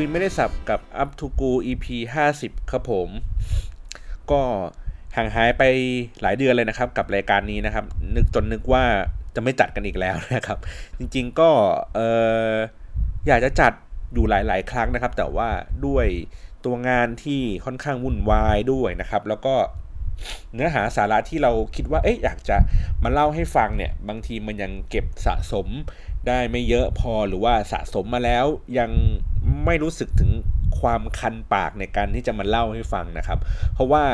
[0.00, 1.86] ครับคุยไม่ได้สับกับ Up to Go EP
[2.28, 3.08] 50 ครับผม
[4.30, 4.40] ก็
[5.16, 5.62] ห่างหายไป
[6.22, 8.84] หลายเดือนเลยนะครับ กับรายการนี้นะครับ นึกจนนึกว่า
[9.34, 10.58] จะไม่จัดกันอีกแล้วนะครับ
[10.98, 11.50] จริงๆก็
[11.94, 12.00] เอ
[12.50, 12.54] อ
[13.28, 13.72] อยากจะจัด
[14.14, 15.48] อยู่หลาย ๆ ครั้งนะครับ แต่ว่า
[15.86, 16.06] ด้วย
[16.64, 19.54] ตัวงานที่ค่อนข้างวุ่นวายด้วยนะครับ แล้วก็
[20.54, 22.56] เนื้อหาสาระที่เราคิดว่าเอ๊ะอยากจะ
[23.02, 25.68] มาเล่าให้ฟังเนี่ย บางทีมันยังเก็บสะสม
[26.28, 28.46] ได้ไม่เยอะพอหรือว่าสะสมมาแล้ว
[28.78, 28.90] ยัง
[29.64, 30.30] ไม่รู้สึกถึง
[30.80, 33.38] ความคันปากในการที่จะมาเล่าให้ฟังนะครับ
[33.74, 34.04] เพราะว่า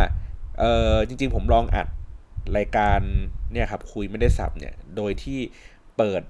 [0.61, 1.87] เออจริงๆผมลองอัด
[2.57, 3.01] รายการ
[3.53, 5.41] เนี่ยครับคุยไม่ได้สับเนี่ยโดยที่
[5.97, 6.23] เปิด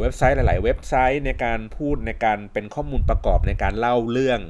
[0.00, 4.40] เว็บไซต์หลาย ๆ เว็บไซต์ในการพูดในการเป็นข้อมูลประกอบในการเล่าเรื่อง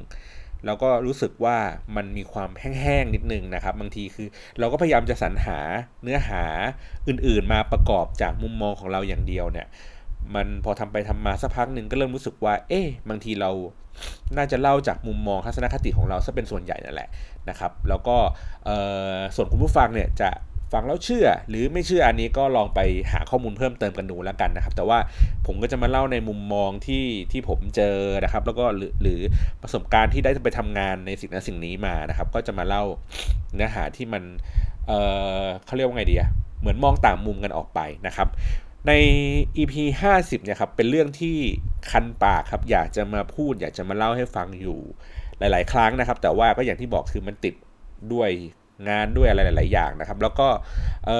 [0.65, 1.57] แล้วก็รู้สึกว่า
[1.95, 4.27] มันมีความแห้ง ๆ นิดนึงนะครับ บางทีคือ
[4.59, 5.59] เราก็พยายามจะสรรหา
[6.03, 6.43] เนื้อหา
[7.07, 9.67] อื่น ๆ มาประกอบจากมุมมองของเราอย่างเดียวเนี่ย
[10.35, 13.51] มันพอทำไปทำมาสักพักหนึ่งก็เริ่มรู้สึกว่า เอ๊ะบางทีเรา
[14.37, 17.09] น่าจะเล่าจากมุมมองทัศนคติของเราซะเป็นส่วนใหญ่นั่นแหละ
[17.49, 18.17] นะครับ แล้วก็
[19.35, 20.29] ส่วนคุณผู้ฟังเนี่ยจะ
[20.73, 22.79] ฟังแล้วเชื่อหรือไม่เชื่ออันนี้ก็ลองไป
[23.11, 24.97] หาข้อมูลเพิ่มเติมกันดูแล้วกันนะครับ แต่ว่า
[25.45, 29.19] ผมก็จะมาเล่าในมุมมองที่ที่ผมเจอนะครับ แล้วก็หรือหรือ
[29.61, 32.83] ประสบการณ์ที่ได้ไปทำงานในสิ่งนั้นสิ่งนี้มานะครับ ก็จะมาเล่า
[33.55, 34.23] เนื้อหาที่มัน
[34.87, 36.29] เเขาเรียกว่าไงดีอะ
[36.59, 38.27] เหมือนมองต่างมุมกันออกไปนะครับ
[38.87, 38.91] ใน
[39.57, 39.75] EP
[40.13, 41.37] 50เนี่ยครับเป็นเรื่องที่
[41.91, 44.79] คันปากครับอยากจะมาพูด อยากจะมาเล่าให้ฟังอยู่
[45.39, 47.55] หลาย ๆ ครั้งนะครับ แต่ว่าก็อย่างที่บอกคือมันติด
[48.13, 48.29] ด้วย
[48.89, 50.47] งานด้วยอะไรหลาย ๆ อย่างนะครับ แล้วก็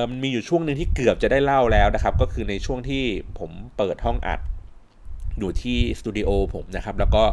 [0.10, 3.04] มันมีอยู่ช่วงหนึ่งที่เกือบจะได้เล่าแล้วนะครับ ก็คือในช่วงที่
[3.40, 4.40] ผมเปิดห้องอัด
[5.40, 7.24] อยู่ที่สตูดิโอผมนะครับ แล้วก็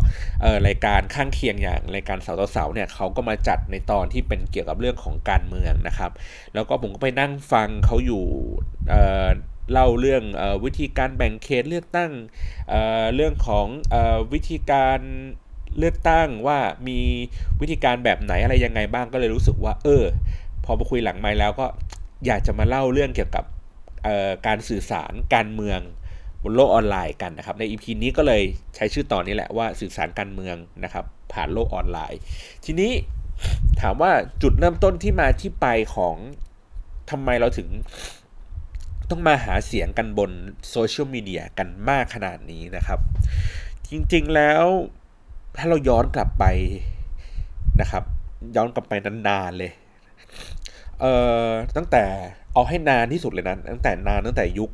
[0.67, 6.11] รายการข้างเคียงอย่างรายการเสาต่อเสาเนี่ยเขาก็มาจัดในตอนที่เป็นเกี่ยวกับเรื่องของการเมืองนะครับ
[6.55, 8.25] แล้วก็ผมก็ไปนั่งฟังเขาอยู่
[9.73, 12.13] เล่าเรื่องอวิธีการแบ่งเขตเลือกตั้ง
[12.69, 13.97] เเรื่องของอ
[14.33, 15.01] วิธีการ
[15.79, 16.59] เลือกตั้งว่า
[16.89, 16.99] มี
[17.61, 20.05] วิธีการแบบไหนอะไรยังไงบ้างก็เลยรู้สึกว่า เออ
[20.65, 21.67] พอมาคุยหลังไม้แล้วก็
[22.27, 23.45] อยากจะมาเล่าเรื่องเกี่ยวกับ
[24.47, 25.81] การสื่อสารการเมือง
[26.43, 28.43] บนโลกออนไลน์กันนะครับใน EP นี้ก็เลย
[28.77, 32.21] ใช้ชื่อตอนนี้แหละว่าสื่อสารการเมืองนะครับ ผ่านโลกออนไลน์
[32.65, 32.93] ทีนี้
[33.81, 34.13] ถามว่า
[34.43, 36.17] จุดเริ่มต้นที่มาที่ไปของ
[37.11, 37.69] ทำไมเราถึง
[39.13, 40.31] ต้องมาหาเสียงกันบน
[40.71, 43.01] โซเชียลมีเดียกันมากขนาดนี้นะครับ
[43.91, 44.65] จริงๆแล้ว
[45.59, 46.45] ถ้าเราย้อนกลับไป
[47.81, 48.05] นะครับ
[48.57, 49.73] ย้อนกลับไปนานๆเลย
[51.01, 51.15] เอ่
[51.47, 52.05] อตั้งแต่
[52.53, 54.71] เอาให้นานที่สุดเลยนะตั้งแต่นานตั้งแต่ยุค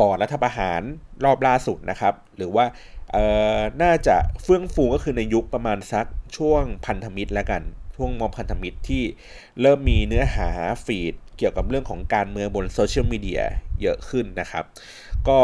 [0.00, 0.82] ก่อนรัฐประหาร
[1.24, 2.64] รอบล่าสุดนะครับ หรือว่า
[3.82, 6.06] น่าจะเฟื่องฟูก็คือในยุคประมาณสัก
[6.36, 7.62] ช่วงพันธมิตรแล้วกัน
[7.96, 9.02] ช่วงมอพันธมิตรที่
[9.60, 10.48] เริ่มมีเนื้อหา
[10.84, 13.42] ฟีด เกี่ยวกับเรื่องของการเมืองบนโซเชียลมีเดีย
[13.82, 14.64] เยอะขึ้นนะครับ
[15.28, 15.40] ก็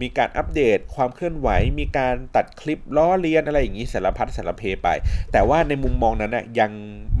[0.00, 1.48] มีการอัปเดตความเคลื่อนไหว
[1.78, 4.88] มีการตัดคลิปล้อเลียนอะไรอย่างนี้สารพัดสารเพไป
[5.32, 6.72] แต่ว่าในมุมมองนั้นนะยัง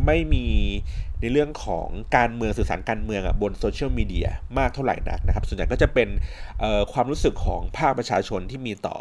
[0.06, 0.46] ไม่มี
[1.20, 4.28] ในเรื่องของการเมืองสื่อสารการเมืองบนโซเชียลมีเดีย
[4.58, 6.08] มากเท่าไหร่นักนะครับ ส่วนใหญ่ก็จะเป็น
[6.92, 8.98] ความรู้สึกของภาคประชาชนที่มีต่อ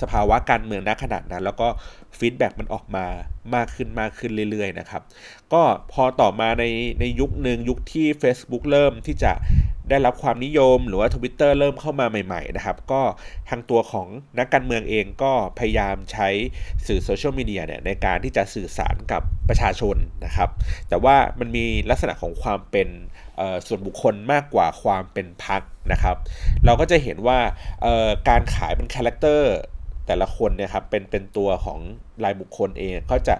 [0.00, 1.68] สภาวะการเมืองณขนาดนั้น แล้วก็
[2.18, 3.06] ฟีดแบ็มันออกมา
[3.54, 5.02] มากขึ้นมากขึ้นเรื่อยๆนะครับ
[5.52, 6.64] ก็พอต่อมาใน
[7.00, 9.32] ในยุคหนึ่งยุคที่ Facebook เริ่มที่จะ
[9.90, 13.02] ได้รับความนิยมหรือว่า Twitter เริ่มเข้ามาใหม่ ๆ นะครับ ก็
[13.48, 14.06] ทางตัวของ
[14.38, 16.28] นักการเมืองเองก็พยายามใช้
[16.86, 20.50] สื่อโซเชียลมีเดียเนี่ยในการที่จะสื่อสารกับประชาชนนะครับ
[20.88, 22.88] แต่ว่ามันมีลักษณะของความเป็น
[23.66, 26.16] ส่วนบุคคลมากกว่าความเป็นพรรคนะครับ
[26.64, 27.38] เราก็จะเห็นว่า
[28.28, 29.54] การขายเป็น character
[30.06, 31.78] แต่ละคนเนี่ยครับเป็นเป็นตัวของ
[32.24, 33.34] รายบุคคลเองเขาจะ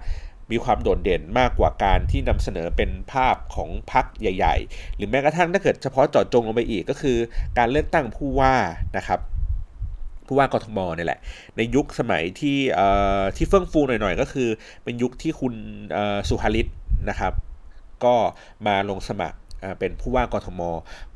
[0.51, 7.17] มีความโดดเด่นมากกว่าการที่นำเสนอเป็นภาพของพรรคใหญ่ ๆ หรือแม้กระทั่งถ้าเกิดเฉพาะเจาะจงลงไปอีกก็คือ
[7.59, 8.55] การเลือกตั้งผู้ว่า
[8.97, 9.21] นะครับ
[10.27, 11.21] ผู้ว่ากทมเนี่ยแหละ
[11.57, 12.59] ในยุคสมัยที่
[13.37, 14.49] ที่เฟื่องฟูหน่อยๆ ก็คือ
[14.85, 15.55] เป็นยุคที่คุณ
[16.29, 16.67] สุภาริต
[17.09, 17.33] นะครับ
[18.05, 18.15] ก็
[18.67, 19.39] มาลงสมัคร
[19.79, 20.61] เป็นผู้ว่ากทม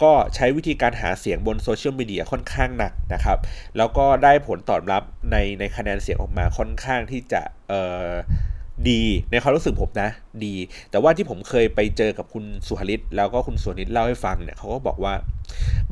[0.03, 3.39] ก็ใช้วิธีการหาเสียงบนโซเชียลมีเดียค่อนข้างหนักนะครับ
[3.77, 5.03] แล้วก็ได้ผลตอบรับ
[5.33, 7.43] ในในคะแนนเสียงออกมาค่อนข้างที่จะ
[8.91, 10.11] ดีในความรู้สึกผมนะ
[10.45, 10.55] ดี
[10.91, 15.15] แต่ว่าที่ผมเคยไปเจอกับคุณสุหริตแล้วก็คุณสุนิตเล่าให้ฟังเนี่ยเขาก็บอกว่า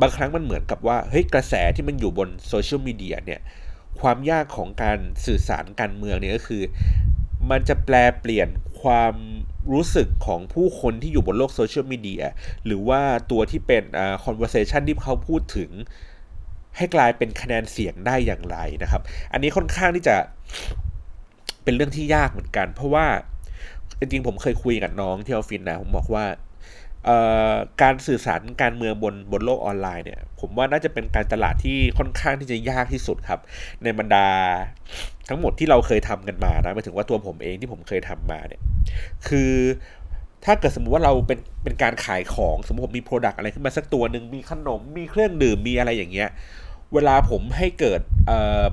[0.01, 3.41] บางครั้งมันเหมือนกับว่าเฮ้ยกระแสที่มันอยู่บนโซเชียลมีเดียเนี่ย
[4.01, 6.63] ความยากของการสื่อสารการเมืองเนี่ยก็คือ
[7.51, 8.49] มันจะแปรเปลี่ยน
[8.83, 9.15] ความ
[9.73, 12.25] รู้สึกของผู้คนที่อยู่บนโลกโซเชียลมีเดีย
[12.67, 13.01] หรือว่า
[13.31, 15.71] ตัวที่เป็นอ่า conversation ที่เขาพูดถึง
[16.77, 19.03] ให้กลายเป็นคะแนนเสียงได้อย่างไรนะครับ
[19.33, 20.17] อันนี้ค่อนข้างที่จะ
[21.65, 23.07] เป็นเรื่องที่ยากเหมือนกัน เพราะว่า
[23.99, 26.25] จริงๆผมเคยคุยกับน้องที่ออฟฟิศนะผมบอกว่า
[27.83, 33.41] การสื่อสารการเมืองบนบนโลกออนไลน์เนี่ย ผมว่าน่าจะเป็นการตลาดที่ค่อนข้างที่จะยากที่สุดครับ
[33.83, 34.27] ในบรรดา
[35.29, 38.61] ทั้งหมดที่เราเคยทำกันมานะหมายถึงว่าตัวผมเองที่ผมเคยทำมาเนี่ย
[39.29, 39.53] คือ
[40.45, 46.31] ถ้าเกิดสมมติว่าเราเป็นเป็นการขายของสมมติผมมีโปรดักต์อะไรขึ้นมาสักตัวหนึ่งมีขนมมีเครื่องดื่มมีอะไรอย่างเงี้ย
[46.95, 48.01] เวลาผมให้เกิด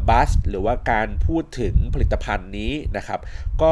[0.10, 3.20] บัสหรือว่าการพูดถึงผลิตภัณฑ์นี้นะครับ
[3.62, 3.72] ก็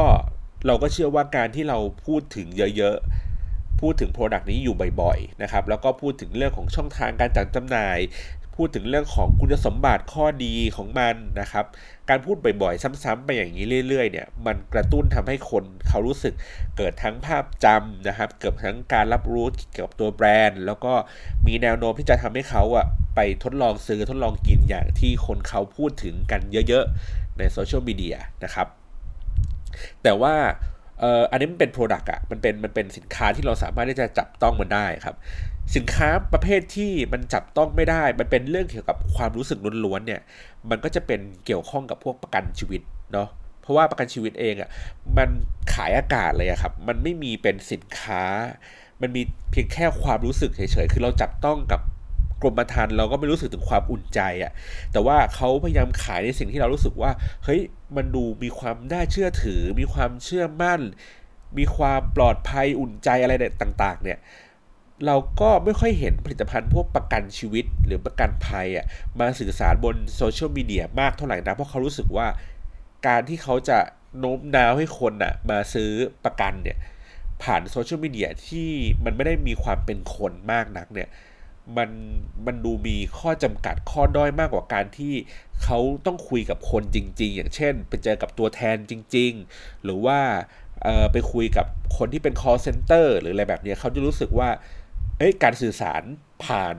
[0.66, 7.98] เราก็เชื่อว่าการที่เราพูดถึงเยอะๆ พูดถึง Product นี้อยู่บ่อยๆนะครับแล้วก็พูดถึงเรื่องของช่องทางการจัดจำหน่าย
[8.60, 11.64] พูดถึงเรื่องของคุณสมบัติข้อดีของมันนะครับ
[12.08, 16.34] การพูดบ่อยๆ ซ้ำๆไปอย่างนี้เรื่อยๆเนี่ยมันกระตุ้นทำให้คนเขารู้สึก
[16.76, 20.92] เกิดทั้งภาพจำนะครับ เกิดทั้งการรับรู้เกี่ยวกับตัวแบรนด์ แล้วก็
[21.46, 28.66] มีแนวโน้มที่จะทำให้เขาอะไปทดลองซื้อทดลองกินอย่างที่คนเขาพูดถึงกันเยอะๆ ในโซเชียลมีเดียนะครับ
[30.02, 30.34] แต่ว่า
[31.30, 35.16] อันนี้มันเป็น Product อะมันเป็นมันเป็นสินค้าที่เราสามารถที่จะจับต้องมันได้ครับ
[35.74, 40.20] สินค้าประเภทที่มันจับต้องไม่ได้ มันเป็นเรื่องเกี่ยวกับความรู้สึกล้วนๆเนี่ย
[40.70, 42.82] มันก็จะเป็นเกี่ยวข้องกับพวกประกันชีวิต
[43.12, 43.28] เนาะ
[43.62, 44.70] เพราะว่าประกันชีวิตเองอะ่ะ
[45.18, 45.28] มัน
[45.74, 48.24] ขายอากาศเลยอะครับ มันไม่มีเป็นสินค้า
[49.00, 51.80] มันมีเพียงแค่ความรู้สึกเฉยๆ คือเราจับต้องกับ
[52.42, 54.52] กรมธรรม์เราก็ไม่รู้สึกถึงความอุ่นใจอะ่ะ
[54.92, 57.10] แต่ว่าเขาพยายามขายในสิ่งที่เรารู้สึกว่า
[57.44, 57.60] เฮ้ย
[57.96, 60.80] มันดูมีความน่าเชื่อถือ มีความเชื่อมั่น
[61.58, 63.32] มีความปลอดภัยอุ่นใจอะไร
[63.62, 64.18] ต่าง ๆ เนี่ย
[65.06, 68.86] เราก็ไม่ค่อยเห็นผลิตภัณฑ์พวกประกันชีวิตหรือประกันภัยอะ
[69.18, 72.26] มาสื่อสารบนโซเชียลมีเดียมากเท่าไหร่นะเพราะเขารู้สึกว่า
[73.06, 73.78] การที่เขาจะ
[74.18, 75.90] โน้มน้าวให้คนอะมาซื้อ
[76.24, 76.78] ประกันเนี่ย
[77.42, 78.68] ผ่านโซเชียลมีเดียที่
[79.04, 81.08] มันไม่ได้มีความเป็นคนมากนักเนี่ย
[81.76, 81.90] มัน
[82.46, 85.14] มันดูมีข้อจำกัดข้อด้อยมากกว่าการที่
[85.62, 90.18] เขาต้องคุยกับคนจริง ๆ อย่างเช่น ไปเจอกับตัวแทนจริง ๆ หรือว่า
[91.12, 91.66] ไปคุยกับ
[91.96, 94.48] คนที่เป็น call center หรืออะไรแบบนี้เขาจะรู้สึกว่า
[95.20, 96.02] เอ้ยการสื่อสาร
[96.44, 96.76] ผ่าน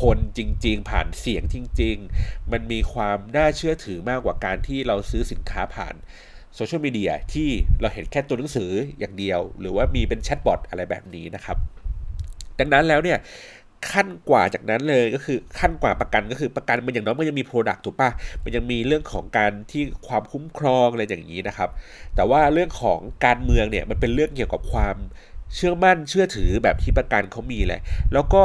[0.00, 5.94] คนจริง ๆ ผ่านเสียงจริง ๆ มันมีความน่าเชื่อถือมากกว่าการที่เราซื้อสินค้าผ่าน
[6.54, 7.48] โซเชียลมีเดียที่
[7.80, 11.56] เราเห็นแค่ตัวหนังสืออย่างเดียว หรือว่ามีเป็นแชทบอทอะไรแบบนี้นะครับ
[12.58, 13.18] ดังนั้นแล้วเนี่ย
[13.90, 18.10] ขั้นกว่าจากนั้นเลยก็คือขั้นกว่าประกันก็คือประกันมันอย่างน้อยมันยังมี Product ถูกปะ
[18.44, 21.70] มันยังมีเรื่องของการที่ความคุ้มครองอะไรอย่างนี้นะครับ
[22.14, 24.96] แต่ว่าเรื่องของการเมืองเนี่ยมันเป็นเรื่องเกี่ยวกับความ
[25.54, 27.80] เชื่อมั่นเชื่อถือแบบที่ประกันเขามีแหละ
[28.12, 28.42] แล้วก็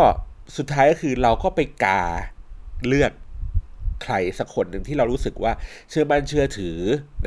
[0.58, 2.02] สุดท้ายก็คือเราก็ไปกา
[2.88, 3.12] เลือก
[4.04, 5.52] ใครสักคนหนึ่งที่เรารู้สึกว่า
[5.90, 6.78] เชื่อมั่นเชื่อถือ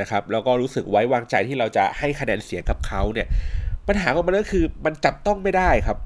[0.01, 3.29] นะครับ แล้วก็รู้สึกไว้วางใจที่เราจะให้คะแนนเสียงกับเขาเนี่ย
[3.89, 5.99] ปัญหาของมันก็คือมันจับต้องไม่ได้ครับ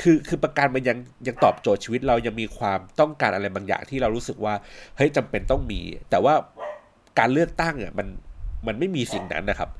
[0.00, 4.54] คือคือประกันมันยังยังตอบโจทย์ชีวิตเรายังมีความต้องการอะไรบางอย่างที่เรารู้สึกว่า
[4.96, 6.34] เฮ้ยจำเป็นต้องมี แต่ว่า
[7.18, 8.06] การเลือกตั้งอะมัน
[8.66, 9.70] มันไม่มีสิ่งนั้นนะครับ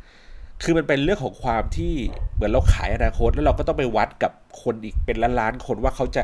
[0.63, 1.93] คือมันเป็นเรื่องของความที่
[2.35, 6.23] เหมือนเราขายอนาคต แล้วเราก็ต้องไปวัดกับคนอีกเป็นล้านๆคนว่าเขาจะ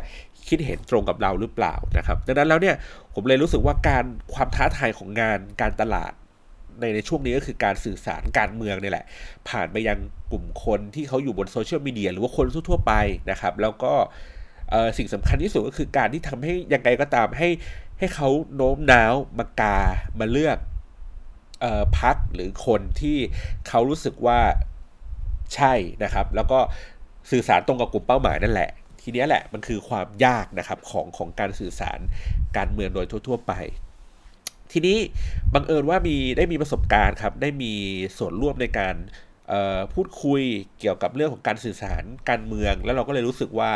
[0.48, 2.76] คิดเห็นตรงกับเราหรือเปล่านะครับดังนั้นแล้วเนี่ย
[3.14, 4.04] ผมเลยรู้สึกว่าการ
[4.34, 6.12] ความท้าทายของงานการตลาด
[6.80, 9.04] ในในช่วงนี้ก็คือการสื่อสารการเมืองนี่แหละ
[9.48, 9.98] ผ่านไปยัง
[10.32, 12.92] กลุ่มคนที่เขาอยู่บนโซเชียลมีเดียหรือว่าคนทั่วไป
[13.30, 13.92] นะครับ แล้วก็
[14.98, 17.48] สิ่งสำคัญที่สุดก็คือการที่ทำให้ยังไงก็ตามให้
[17.98, 19.78] ให้เขาโน้มน้าวมากา
[20.20, 20.58] มาเลือก
[22.00, 23.16] พักหรือคนที่
[23.68, 24.38] เขารู้สึกว่า
[25.54, 25.72] ใช่
[26.04, 26.58] นะครับ แล้วก็
[27.30, 28.70] สื่อสารตรงกับกลุ่มเป้าหมายนั่นแหละ
[29.02, 31.98] ทีนี้แหละมันคือความยากนะครับของของการสื่อสาร
[32.56, 33.52] การเมืองโดยทั่ว ๆ ไป
[34.72, 34.98] ทีนี้
[35.54, 37.72] บังเอิญว่ามีได้มีประสบการณ์ครับได้มี
[38.18, 38.94] ส่วนร่วมในการ
[39.94, 40.42] พูดคุย
[40.80, 43.70] เกี่ยวกับเรื่องของการสื่อสารการเมือง แล้วเราก็เลยรู้สึกว่า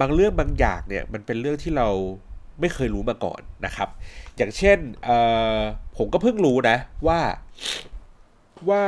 [0.00, 1.88] บางเรื่องบางอย่างเนี่ยมันเป็นเรื่องที่เรา
[2.60, 3.88] ไม่เคยรู้มาก่อนนะครับ
[4.36, 4.78] อย่างเช่น
[5.96, 6.76] ผมก็เพิ่งรู้นะ
[7.06, 7.20] ว่า
[8.70, 8.84] ว่า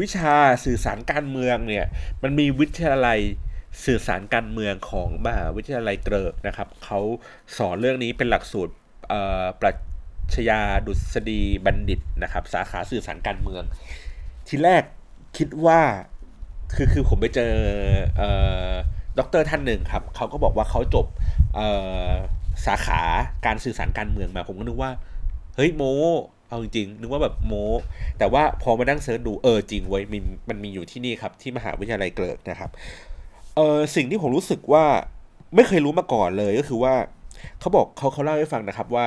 [0.00, 1.86] วิชาสื่อสารการเมืองเนี่ย
[2.22, 3.20] มันมีวิทยาลัย
[3.84, 7.00] สื่อสารการเมืองของมหาวิทยาลัยเกริกนะครับเขา
[7.56, 8.74] สอนเรื่องนี้เป็นหลักสูตร
[9.60, 9.72] ปรั
[10.34, 13.62] ชญาดุษฎีบัณฑิตนะครับ สาขาสื่อสารการเมือง
[14.48, 14.82] ทีแรก
[15.36, 15.80] คิดว่า
[16.74, 17.52] คือคือผมไปเจอ
[19.18, 21.06] ด็อกเตอร์ท่านหนึ่งครับเขาก็บอกว่าเขาจบ
[22.66, 23.02] สาขา
[23.46, 24.90] การสื่อสารการเมืองมาผมก็นึกว่า
[25.56, 25.82] เฮ้ยโม
[26.48, 27.54] เอาจริงนึกว่าแบบโม
[28.18, 32.70] แต่ว่าพอมานั่งเซิร์ชดูเออจริงไว้มันมันมีอยู่ที่นี่ครับ ที่มหาวิทยาลัยเกริกนะครับ
[33.56, 34.84] เออสิ่งที่ผมรู้สึกว่า
[35.54, 36.94] ไม่เคยรู้มาก่อนเลยก็คือว่า
[37.60, 39.06] เขาบอกเขาเขาเล่าให้ฟังนะครับว่า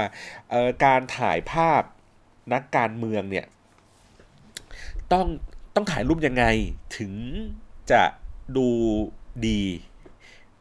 [0.51, 1.81] เออการถ่ายภาพ
[2.53, 3.45] นักการเมืองเนี่ย
[5.11, 5.25] ต้อง
[5.75, 6.45] ต้องถ่ายรูปยังไง
[6.97, 7.11] ถึง
[7.91, 8.01] จะ
[8.57, 8.67] ดู
[9.47, 9.61] ดี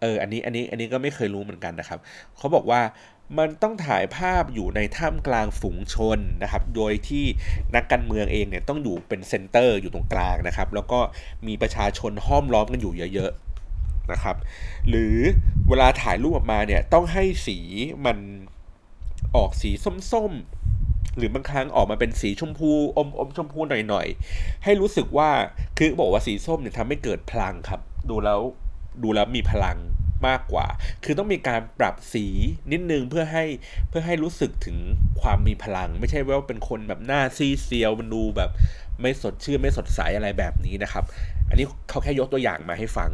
[0.03, 1.99] เอออันนี้อันนี้อันนี้ก็ไม่เคยรู้เหมือนกันนะครับ
[2.37, 2.81] เขาบอกว่า
[3.39, 7.25] มันต้องถ่ายภาพอยู่ในท่ามกลางฝูงชนนะครับ โดยที่
[7.75, 10.99] นักการเมืองเองเนี่ยต้องอยู่เป็น center อยู่ตรงกลางนะครับ แล้วก็
[11.47, 14.37] มีประชาชนห้อมล้อมกันอยู่เยอะๆนะครับ
[14.89, 15.17] หรือ
[15.69, 17.59] เวลาถ่ายรูปออกมาเนี่ยต้องให้สี
[18.07, 18.19] มัน
[19.37, 19.71] ออกสี
[20.13, 25.31] ส้มๆ หรือบางครั้งออกมาเป็นสีชมพูอมๆชมพูหน่อยๆ ให้รู้สึกว่า
[25.79, 27.81] คือบอกว่าสีส้มเนี่ยทำให้เกิดพลังครับ
[28.11, 28.41] ดูแล้ว
[29.03, 29.79] ดูแล้วมีพลัง
[30.27, 30.67] มากกว่า
[31.05, 32.27] คือต้องมีการปรับสี
[32.73, 33.45] นิดนึงเพื่อให้
[33.89, 34.77] เพื่อให้รู้สึกถึง
[35.21, 38.51] ความมีพลัง ไม่ใช่ว่าเป็นคนแบบหน้าซีเซียวมันดูแบบ
[39.01, 41.05] ไม่สดชื่นไม่สดใสอะไรแบบนี้นะครับ
[41.49, 43.11] อันนี้เขาแค่ยกตัวอย่างมาให้ฟัง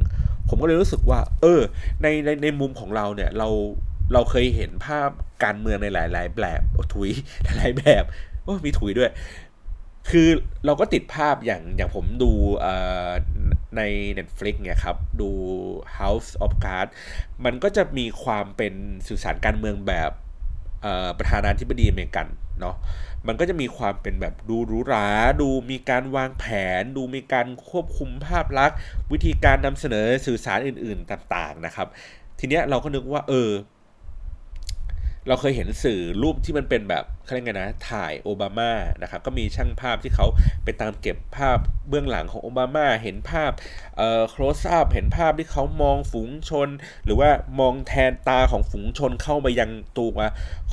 [0.48, 1.60] ผมก็เลยรู้สึกว่า เออ
[2.02, 3.48] ในในในมุมของเราเนี่ยเรา
[4.12, 5.10] เราเคยเห็นภาพ
[5.44, 6.60] การเมืองในหลาย ๆ แบบ
[6.94, 7.10] ถุย
[7.56, 8.04] หลายแบบ
[8.44, 9.10] โอ้มีถุยด้วย
[10.10, 10.28] คือ
[10.66, 12.30] เราก็ติดภาพอย่างอย่างผมดู
[13.76, 13.82] ใน
[14.18, 15.30] Netflix เนี่ยครับ ดู
[15.98, 16.92] House of Cards
[17.44, 18.74] มันก็จะมีความเป็น
[19.08, 20.10] สื่อสารการเมืองแบบ
[21.18, 22.26] ประธานาธิบดีอเมริกัน
[22.60, 22.76] เนาะ
[23.26, 25.06] มันก็จะมีความเป็นแบบดูหรูหรา
[25.40, 26.44] ดูมีการวางแผ
[26.80, 28.78] น ดูมีการควบคุมภาพลักษณ์
[29.12, 31.88] วิธีการนำเสนอสื่อสารอื่น ๆ ต่าง ๆ นะครับ
[32.38, 33.50] ทีเนี้ยเราก็นึกว่าเออ
[35.28, 40.26] เราเคยเห็นสื่อรูปที่มันเป็นแบบเขาเรียกไงนะ ถ่ายโอบามานะครับ ก็มีช่างภาพที่เขา
[40.64, 41.58] ไปตามเก็บภาพ
[41.88, 43.50] เบื้องหลังของโอบามา เห็นภาพ
[43.96, 46.68] เอ่อ close up เห็นภาพที่เขามองฝูงชน
[47.04, 47.28] หรือว่า
[47.60, 50.18] มองแทนตาของฝูงชนเข้าไปยังตัว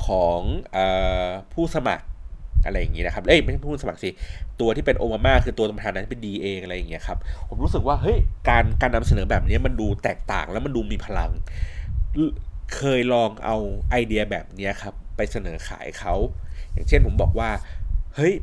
[0.06, 0.40] ของ
[0.72, 0.86] เอ่
[1.24, 2.04] อผู้สมัคร
[2.64, 4.10] อะไรอย่างนี้นะครับ เอ้ยไม่ใช่ผู้สมัครสิ
[4.60, 11.30] ตัวที่เป็นโอบามาคือตัวประธานาธิบดีเองอะไรอย่างเงี้ยครับ ผมรู้สึกว่าเฮ้ยการการนำเสนอแบบนี้มันดูแตกต่างแล้วมันดูมีพลัง
[12.74, 13.56] เคยลองเอา
[13.90, 16.14] ไอเดียแบบนี้ครับ ไปเสนอขายเขา
[16.72, 17.50] อย่างเช่นผมบอกว่า
[18.16, 18.34] เฮ้ย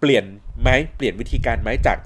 [0.00, 0.24] เปลี่ยน
[0.60, 1.98] ไหมเปลี่ยนวิธีการไหมจาก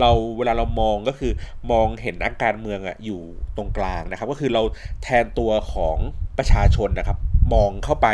[0.00, 1.32] เราเวลาเรามองก็คือ
[1.70, 3.20] มองเห็นนักการเมืองอะอยู่
[3.56, 4.62] ตรงกลางนะครับ ก็คือเรา
[5.02, 5.96] แทนตัวของ
[6.38, 7.18] ประชาชนนะครับ
[7.54, 8.08] มองเข้าไป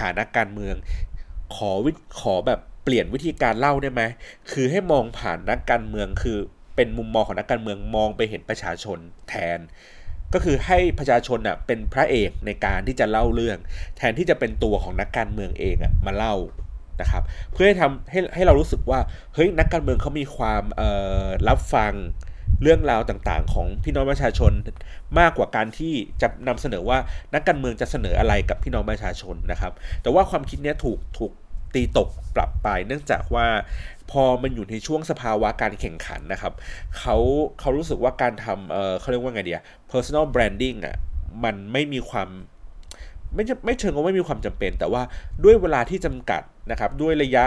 [0.00, 0.74] หานักการเมือง
[1.54, 4.02] ขอวิขอแบบเปลี่ยนวิธีการเล่าได้ไหม
[4.52, 6.38] คือให้มองผ่านนักการเมืองคือ
[6.76, 9.58] เป็นมุมมองของนักการเมืองมองไปเห็นประชาชนแทน
[10.34, 13.58] ก็คือให้ประชาชนอะเป็นพระเอกในการที่จะเล่าเรื่อง
[13.96, 16.34] แทนที่จะเป็นตัวของนักการเมืองเองอะมาเล่า
[17.00, 17.22] นะครับ
[17.52, 19.00] เพื่อให้ทำให้ให้เรารู้สึกว่า
[19.34, 20.90] เฮ้ยนักการเมืองเขามีความเอ่
[21.24, 21.94] อรับฟัง
[22.62, 24.52] เรื่องราวต่างๆ ของพี่น้องประชาชน
[25.18, 26.98] มากกว่าการที่จะนำเสนอว่า
[27.34, 29.72] นักการเมืองจะเสนออะไรกับพี่น้องประชาชนนะครับ
[30.02, 31.32] แต่ว่าความคิดนี้ถูกถูก
[31.74, 33.46] ตีตกปรับไป เนื่องจากว่า
[34.10, 36.52] พอมันอยู่ในช่วงสภาวะการแข่งขันนะครับ
[36.98, 37.16] เขา
[37.60, 40.96] เขารู้สึกว่าการทำเออเขาเรียกว่าไงเดีย personal branding อะ
[41.44, 42.28] มันไม่มีความ
[43.34, 45.02] ไม่ไม่เชิงว่าไม่มีความจำเป็น แต่ว่า
[45.44, 47.46] ด้วยเวลาที่จำกัดนะครับด้วยระยะ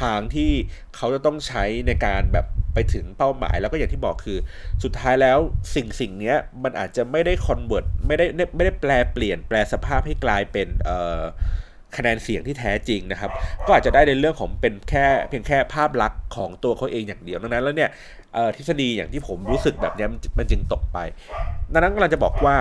[0.00, 0.50] ทางที่
[0.96, 4.38] เขาจะต้องใช้ในการแบบไปถึงเป้าหมาย แล้วก็อย่างที่บอกคือ
[4.82, 5.38] สุดท้ายแล้ว
[5.74, 8.26] สิ่งสิ่งนี้มันอาจจะไม่ได้ convert ไม่ได้
[8.56, 11.22] ไม่ได้แปลเปลี่ยนแปลสภาพให้กลายเป็นเอ่อ
[11.96, 13.30] คะแนนเสียงที่แท้จริงนะครับ
[13.66, 17.90] ก็อาจจะได้ในเรื่องของเป็นแค่เพียงแค่ภาพลักษณ์ของตัวเขาเองอย่างเดียวดังนั้นแล้วเนี่ย
[18.56, 20.06] ทฤษฎีอย่างที่ผมรู้สึกแบบนี้
[20.38, 20.98] มันจึงตกไป
[21.72, 22.56] ดังนั้นกำลังจะบอกว่า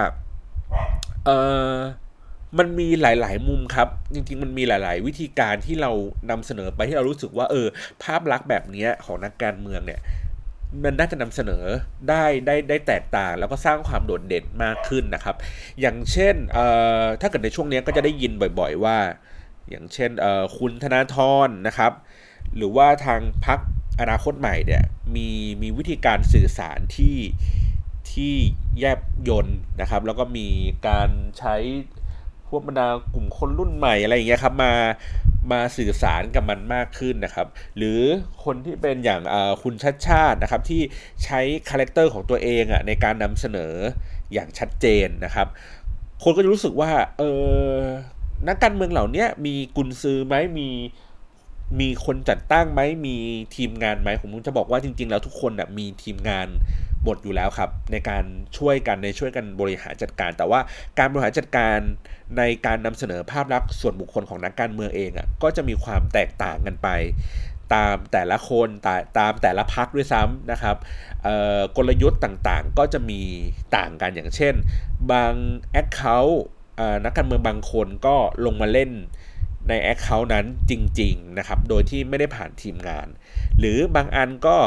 [1.26, 1.30] เอ
[1.72, 1.74] อ
[2.60, 5.92] มันมีหลาย ๆ มุมครับ จริง ๆ มันมีหลาย ๆ วิธีการที่เรา
[6.30, 7.68] นำเสนอไปที่เรารู้สึกว่า เออ
[8.04, 10.00] ภาพลักษณ์แบบนี้ของนักการเมืองเนี่ย
[10.84, 11.64] มันน่าจะนำเสนอ
[12.10, 15.36] ได้ได้ได้แตกต่าง แล้วก็สร้างความโดดเด่นมากขึ้นนะครับ
[15.82, 16.36] อย่างเช่น
[17.22, 18.98] ถ้าเกิดในช่วงนี้ก็จะได้ยินบ่อย ๆ ว่า
[19.70, 20.12] อย่างเช่น
[20.58, 21.92] คุณธนาธรนะครับ
[22.56, 23.60] หรือว่าทางพัก
[24.00, 24.84] อนาคตใหม่เนี่ย
[25.16, 25.30] มี
[25.62, 27.18] มีวิธีการสื่อสารที่
[28.12, 28.34] ที่
[28.80, 29.00] แยบ
[29.30, 29.48] ยน
[29.82, 30.48] นะครับ แล้วก็มี
[30.88, 31.56] การใช้
[32.56, 34.74] วกบรรดากลุ่มคนรุ่นใหม่อะไรอย่างเงี้ยครับมา
[35.52, 38.00] มาสื่อสารกับมันมากขึ้นนะครับ หรือ
[38.44, 39.22] คนที่เป็นอย่าง
[39.64, 40.82] คุณชัชชาตินะครับ ที่
[41.24, 43.74] ใช้ character ของตัวเองอะในการนำเสนอ
[44.34, 45.48] อย่างชัดเจนนะครับ
[46.24, 47.24] คนก็จะรู้สึกว่าเอ
[47.72, 47.78] อ
[48.48, 50.70] นักการเมืองเหล่านี้มีกุนซือไหมมี
[51.80, 53.16] มีคนจัดตั้งไหมมี
[53.56, 56.48] ทีมงานไหมผมจะบอกว่าจริง ๆ แล้วทุกคนนะมีทีมงาน
[57.04, 58.24] หมดอยู่แล้วครับ ในการ
[58.58, 60.60] ช่วยกันในช่วยกันบริหารจัดการ แต่ว่า
[61.00, 61.78] การบริหารจัดการ
[62.38, 66.88] ในการนำเสนอภาพลักษณ์ส่วนบุคคลของนักการเมืองเองอะ่ะก็จะมีความแตกต่างกันไป
[67.74, 70.78] ตามแต่ละคนตาตามแต่ละพักด้วยซ้ำนะครับ
[71.78, 73.22] กลยุทธ์ต่างๆ ก็จะมี
[73.76, 74.54] ต่างกันอย่างเช่น
[75.12, 75.34] บาง
[75.72, 76.44] แอคเคาท์
[77.06, 78.92] นักการเมืองบางคนก็ลงมาเล่น
[79.70, 83.08] ใน Account นั้นจริง ๆ นะครับ โดยที่ไม่ได้ผ่านทีมงาน
[83.60, 84.58] หรือบางอันก็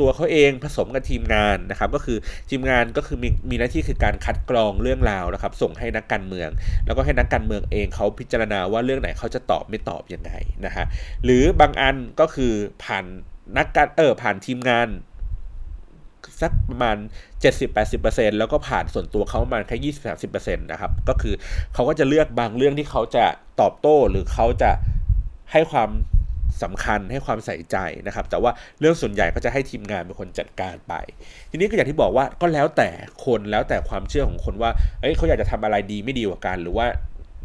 [0.00, 2.18] ตัวเขาเองผสมกับทีมงานนะครับก็คือ
[2.50, 6.48] ทีมงานก็คือมีมีหน้าที่คือการคัดกรองเรื่องราวนะครับ ส่งให้นักการเมือง
[6.86, 10.32] แล้วก็ให้นักการเมืองเองเขาพิจารณาว่าเรื่องไหนเขาจะตอบไม่ตอบยังไง
[10.66, 10.84] นะฮะ
[11.24, 12.52] หรือบางอันก็คือ
[12.84, 13.04] ผ่าน
[13.58, 14.88] นักการเออผ่านทีมงาน
[16.42, 16.96] สักประมาณ
[17.68, 19.92] 70-80%แล้วก็ผ่านส่วนตัวเขาประมาณแค่
[20.22, 21.34] 20-30%นะครับ ก็คือ
[21.74, 23.24] เขาก็จะเลือกบางเรื่องที่เขาจะ
[23.60, 24.70] ตอบโต้หรือเขาจะ
[25.52, 25.90] ให้ความ
[26.62, 30.94] สำคัญให้ความใส่ใจนะครับ แต่ว่าเรื่องส่วนใหญ่ก็จะให้ทีมงานเป็นคนจัดการไป
[31.50, 32.88] ทีนี้ก็อย่างที่บอกว่าก็แล้วแต่
[33.24, 36.86] คนแล้วแต่ความเชื่อของคนว่าเอ้ยเขาอยากจะทำอะไรดีไม่ดีกว่ากัน หรือว่า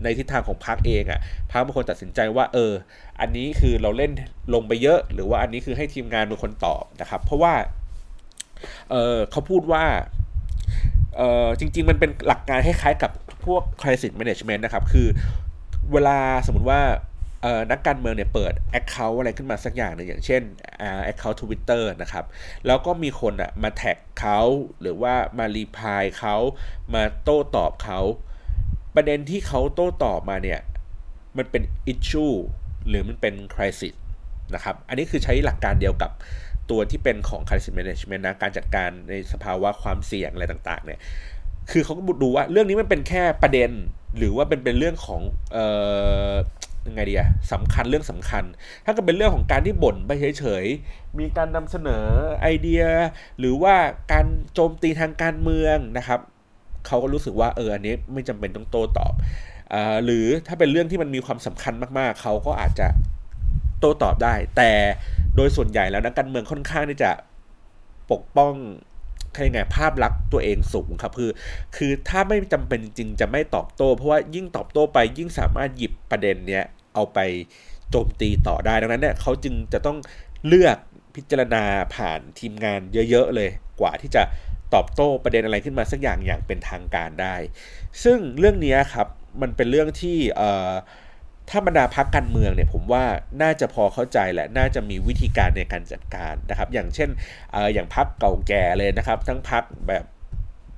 [0.04, 1.20] ในทิศทางของพรรคเองอะ่ะ
[1.52, 2.72] พรรคเป็นคนตัดสินใจว่าเออ
[3.20, 4.12] อันนี้คือเราเล่น
[4.54, 7.54] ลงไปเยอะ หรือว่าอันนี้คือให้ทีมงานเป็นคนตอบนะครับ เพราะว่า
[8.92, 9.84] เออเขาพูดว่า
[11.16, 13.12] เออจริง ๆ มันเป็นหลักการคล้ายๆกับ
[13.46, 15.08] พวก crisis management นะครับ คือ
[15.94, 16.82] เวลาสมมติว่า
[17.72, 20.42] นักการเมืองเนี่ยเปิด Account อะไรขึ้นมาสักอย่างหนึ่งอย่างเช่น
[21.12, 22.26] Account Twitter นะครับ
[22.68, 24.40] แล้วก็มีคนอะมาแท็กเขา
[24.82, 26.36] หรือว่ามารีพายเขา
[26.94, 28.00] มาโต้ตอบเขา
[28.96, 30.60] ประเด็นที่เขาโต้ตอบมาเนี่ย
[31.38, 32.36] มันเป็น issue
[32.88, 33.96] หรือมันเป็น crisis
[34.54, 36.12] นะครับ อันนี้คือใช้หลักการเดียวกับ
[36.70, 41.00] ตัวที่เป็นของ crisis management นะการจัดการในสภาวะความเสี่ยงอะไรต่างๆเนี่ย
[41.72, 43.72] คือเขาก็ดูว่าเรื่องนี้มันเป็นแค่ประเด็น
[44.18, 45.22] หรือว่าเป็นเป็นเรื่องของ
[45.54, 45.66] เอ่
[46.30, 46.32] อ
[46.90, 48.44] ยังไงดีอะสำคัญเรื่องสำคัญ
[48.86, 52.06] ถ้าก็เป็นเรื่องของการที่บ่นไปเฉยๆ มีการนำเสนอ
[52.42, 52.84] ไอเดีย
[53.40, 53.76] หรือว่า
[54.12, 56.20] การโจมตีทางการเมืองนะครับ
[56.88, 59.14] เขาก็รู้สึกว่าเอออันนี้ไม่จำเป็นต้องโต้ตอบ
[59.74, 59.76] อ
[60.06, 62.88] หรือถ้าเป็นเรื่องที่มันมีความสำคัญมากๆ เขาก็อาจจะ
[63.80, 64.72] โต้ตอบได้ แต่
[65.36, 67.12] โดยส่วนใหญ่แล้วนักการเมืองค่อนข้างที่จะ
[68.12, 68.54] ปกป้อง
[69.34, 71.32] ใครไงภาพลักษณ์ตัวเองสูงครับคือ
[71.76, 76.66] คือถ้าไม่จำเป็นจริงจะไม่ตอบโต้ เพราะว่ายิ่งตอบโต้ไปยิ่งสามารถหยิบประเด็นเนี้ย
[76.98, 77.20] เอาไป
[77.92, 79.98] โจมตีต่อได้ ดังนั้นเนี่ยเขาจึงจะต้อง
[80.48, 80.78] เลือก
[81.16, 81.64] พิจารณา
[81.96, 83.50] ผ่านทีมงานเยอะ ๆ เลย
[83.80, 84.24] กว่าที่จะ
[84.74, 87.36] ตอบโต้ประเด็นอะไรขึ้นมาสักอย่างอย่างเป็นทางการได้
[88.04, 89.08] ซึ่งเรื่องนี้ครับ
[89.42, 90.18] มันเป็นเรื่องที่
[91.50, 93.06] ถ้าบรรดาพักการเมืองเนี่ยผมว่า
[93.42, 97.10] น่าจะพอเข้าใจและน่าจะมีวิธีการในการจัดการนะครับ อย่างเช่น
[97.54, 100.04] ออย่างพักเก่าแก่เลยนะครับ ทั้งพักแบบ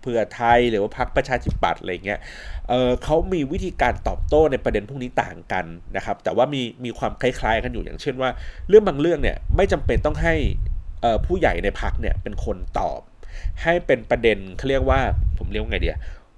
[0.10, 2.20] พื่อไทยหรือว่าพักประชาธิปัตย์อะไรเงี้ย
[2.70, 8.30] เเขามีวิธีการตอบโต้ในประเด็นพวกนี้ต่างกันนะครับ แต่ว่ามีมีความคล้ายๆกันอยู่อย่างเช่นว่า
[8.70, 10.36] เรื่องบางเรื่องเนี่ยไม่จำเป็นต้องให้
[11.26, 13.00] ผู้ใหญ่ในพักเนี่ยเป็นคนตอบ
[13.64, 15.00] ให้เป็นประเด็นเขาเรียกว่า
[15.38, 15.98] ผมเรียกว่าไงเดีย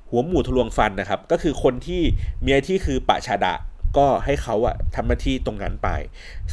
[0.10, 2.02] หัวหมูทะลวงฟันนะครับ ก็คือคนที่
[2.46, 3.54] มีอาที่คือปะชาดะ
[3.98, 5.90] ก็ให้เขาอะทำหน้าที่ตรงนั้นไป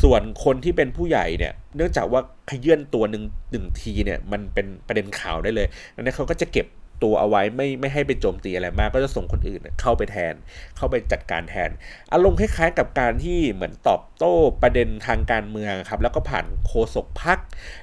[0.02, 6.66] ส่วนคนที่เป็นผู้ใหญ่เนี่ย เนื่องจากว่าขยื่นตัวหนึ่งหนึ่งทีเนี่ย มันเป็นประเด็นข่าวได้เลยดังนั้นเขาก็จะเก็บ
[7.02, 10.34] ตัวเอาไว้ไม่ไม่ให้ไปโจมตีอะไรมาก ก็จะส่งคนอื่นเข้าไปแทน
[10.76, 11.70] เข้าไปจัดการแทน
[12.12, 17.38] อารมณ์คล้ายๆกับการที่เหมือนตอบโต้ประเด็นทางการเมืองครับแล้วก็ผ่านโคศกพัก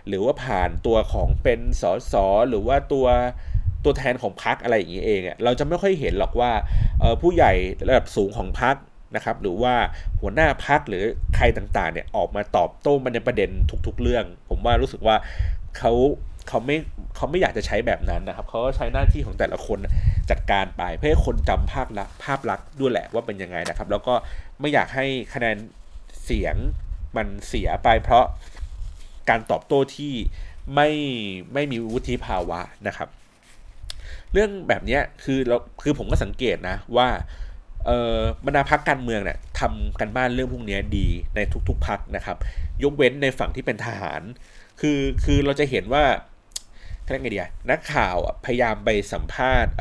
[0.07, 2.13] หรือว่าผ่านตัวของเป็นสส
[2.49, 3.07] หรือว่าตัว
[3.83, 6.51] ตัวแทนของพักอะไรอย่างนี้เองเราจะไม่ค่อยเห็นหรอกว่า
[7.21, 7.53] ผู้ใหญ่
[7.87, 8.75] ระดับสูงของพัก
[9.15, 9.75] นะครับหรือว่า
[10.21, 11.03] หัวหน้าพักหรือ
[11.35, 13.49] ใครต่างๆเนี่ยออกมาตอบโต้มันในประเด็น
[13.87, 15.15] ทุกๆเรื่อง ผมว่ารู้สึกว่า
[15.77, 15.93] เขา
[16.47, 16.77] เขาไม่
[17.15, 19.79] เขาไม่อยากจะใช้แบบนั้นนะครับเขาก็ใช้หน้าที่ของแต่ละคน
[20.29, 24.13] จัดการไป เพื่อให้คนจำภาพลักษณ์ภาพลักษณ์ด้วยแหละว่าเป็นยังไงนะครับ แล้วก็
[24.59, 25.57] ไม่อยากให้คะแนน
[26.25, 26.55] เสียง
[27.17, 28.25] มันเสียไป เพราะ
[29.29, 30.13] การตอบโต้ที่
[30.75, 30.89] ไม่
[31.53, 33.09] ไม่มีวุฒิภาวะนะครับ
[34.33, 37.07] เรื่องแบบนี้คือเราคือผมก็สังเกตนะว่า
[37.85, 42.37] เออบรรดาพักการเมืองเนี่ยทำกันบ้านเรื่องพวกนี้ดีในทุกๆพักนะครับ
[42.83, 44.21] ยกเว้นในฝั่งที่เป็นทหาร
[44.81, 46.03] คือคือเราจะเห็นว่า
[47.11, 47.39] เรียกไงดี
[47.69, 48.15] นักข่าว
[48.45, 49.71] พยายามไปสัมภาษณ์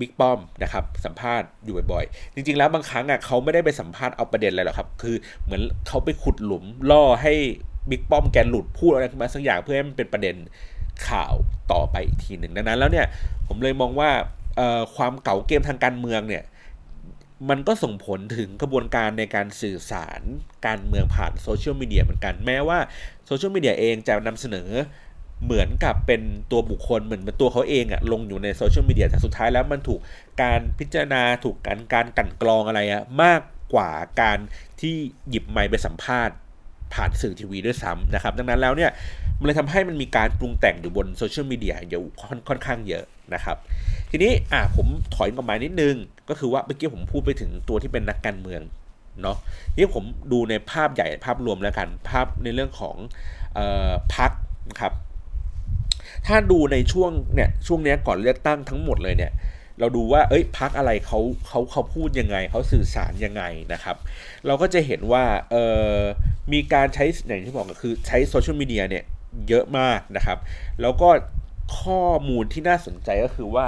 [0.00, 7.34] บิ๊กป้อมนะครับสัมภาษณ์อยู่บ่อยๆ จริงๆ แล้วบางครั้งอะเขาไม่ได้ไปสัมภาษณ์เอาประเด็นอะไรหรอกครับ คือเหมือนเขาไปขุดหลุมล่อให้
[7.90, 10.36] บิ๊กป้อมแกหลุดพูดอะไรขึ้นมาสักอย่างเพื่อให้มันเป็นประเด็น
[11.08, 11.34] ข่าว
[11.72, 13.06] ต่อไปอีกทีหนึ่งดังนั้นแล้วเนี่ย
[13.46, 14.10] ผมเลยมองว่า
[14.96, 16.44] ความเก๋าเกมทางการเมืองเนี่ย
[17.50, 20.20] มันก็ส่งผลถึงกระบวนการในการสื่อสาร
[20.66, 22.78] การเมืองผ่านโซเชียลมีเดียเหมือนกันแม้ว่า
[23.26, 24.70] โซเชียลมีเดียเองจะนำเสนอ
[25.44, 30.00] เหมือนกับเป็นตัวบุคคลเหมือนเป็นตัวเขาเองอะลงอยู่ในโซเชียลมีเดียแต่สุดท้ายแล้วมันถูก
[30.42, 33.40] การพิจารณาถูกการการกลั่นกรองอะไรอะมาก
[33.74, 34.38] กว่าการ
[34.80, 34.94] ที่
[35.28, 36.36] หยิบไมค์ไปสัมภาษณ์
[36.94, 38.90] ผ่านสื่อทีวีด้วยซ้ำนะครับ ดังนั้นแล้วเนี่ย
[39.38, 42.04] มันเลยทำให้มันมีการปรุงแต่งอยู่บนโซเชียลมีเดียอยู่
[42.48, 43.56] ค่อนข้างเยอะนะครับ
[44.10, 45.96] ทีนี้อะผมถอยกลับมานิดนึง
[46.28, 48.62] ก็คือว่าเมื่อกี้ผมพูดไปถึงตัวที่เป็นนักการเมือง
[49.22, 49.36] เนาะ
[49.76, 52.96] นี่ผมดูในภาพใหญ่ภาพรวมแล้วกันภาพในเรื่องของ
[53.58, 54.30] ออพัก
[54.70, 54.92] นะครับ
[56.26, 59.32] ถ้าดูในช่วงเนี่ยช่วงนี้ก่อนเลือกตั้งทั้งหมดเลยเนี่ย
[59.80, 63.96] เราดูว่า เอ้ยพักอะไรเขาเขาเขาพูดยังไง เขาสื่อสารยังไงนะครับ
[64.46, 65.56] เราก็จะเห็นว่าเอ
[65.96, 65.98] อ
[66.52, 69.04] มีการใช้อย่างที่บอกก็คือใช้โซเชียลมีเดียเนี่ย
[69.48, 70.38] เยอะมากนะครับ
[70.80, 71.08] แล้วก็
[71.80, 73.66] ข้อมูลที่น่าสนใจก็คือว่า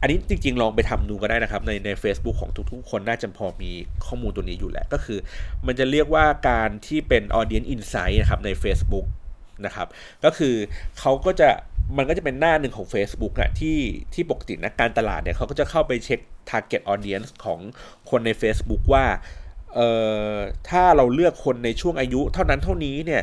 [0.00, 3.70] อันนี้จริงๆ ลองไปทำดูก็ได้นะครับ ในใน a c e b o o k ของทุกๆ คนน่าจะพอมี
[4.06, 5.18] ข้อมูลตัวนี้อยู่แหละก็คือ
[5.66, 9.06] มันจะเรียกว่าการที่เป็น audience insight นะครับใน Facebook
[9.66, 9.88] นะครับ
[10.24, 10.54] ก็คือ
[10.98, 11.50] เขาก็จะ
[11.96, 13.78] มันก็จะเป็นหน้าหนึ่งของ Facebook อะที่
[14.14, 17.60] ที่ปกตินะการตลาดเนี่ยเขาก็จะเข้าไปเช็ค target audience ของ
[18.10, 19.04] คนใน Facebook ว่า
[19.74, 19.90] เอ่
[20.32, 20.34] อ
[20.70, 23.22] ถ้าเราเลือกคนในช่วงอายุ เท่านั้นเท่านี้เนี่ย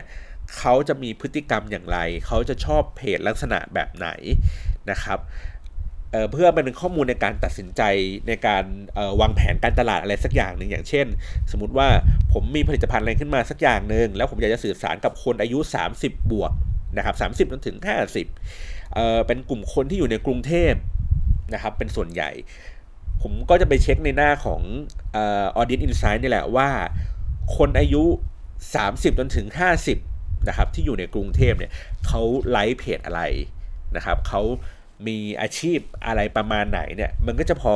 [0.58, 4.10] เขาจะมีพฤติกรรมอย่างไร เขาจะชอบเพจลักษณะแบบไหน
[4.92, 5.20] นะครับ
[6.12, 7.82] เเพื่อเป็นข้อมูลในการตัดสินใจ
[8.28, 8.64] ในการ
[9.22, 11.08] วางแผนการตลาดอะไรสักอย่างหนึ่งอย่างเช่น
[11.52, 11.88] สมมติว่า
[12.34, 15.60] ผมมีผลิตภัณฑ์อะไรขึ้นมาสักอย่างหนึ่งแล้วผมอยากจะสื่อสารกับคนอายุ
[15.96, 16.52] 30 บวก
[16.98, 17.16] นะครับ
[17.48, 20.74] 30จนถึง50เเป็นกลุ่มคนที่อยู่ในกรุงเทพ
[21.54, 22.32] นะครับเป็นส่วนใหญ่
[23.22, 24.62] ผมก็จะไปเช็คในหน้าของ
[25.16, 26.70] Audience Insight นี่แหละว่า
[27.58, 28.04] คนอายุ
[28.62, 29.48] 30 จนถึง
[29.98, 31.72] 50นะครับที่อยู่ในกรุงเทพเนี่ย
[32.08, 32.22] เขา
[32.52, 33.22] ไลฟ์เพจอะไร
[33.96, 34.42] นะครับเขา
[35.08, 37.76] มีอาชีพอะไรประมาณไหนเนี่ยมันก็จะพอ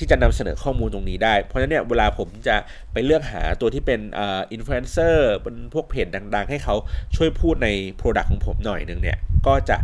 [0.00, 2.56] ที่จะนำเสนอข้อมูลตรงนี้ได้ เพราะฉะนั้นเนี่ยเวลาผมจะ
[2.92, 6.74] ไปเลือกหาตัวที่เป็นอินฟลูเอนเซอร์เป็นพวกเพจดังๆ ให้เขา
[7.16, 7.68] ช่วยพูดใน
[8.00, 9.76] Product ของผมหน่อยนึงเนี่ยก็จะ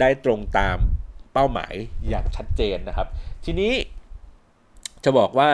[0.00, 0.78] ได้ตรงตาม
[1.32, 1.74] เป้าหมาย
[2.08, 3.08] อย่างชัดเจนนะครับ
[3.44, 3.72] ทีนี้
[5.04, 5.50] จะบอกว่า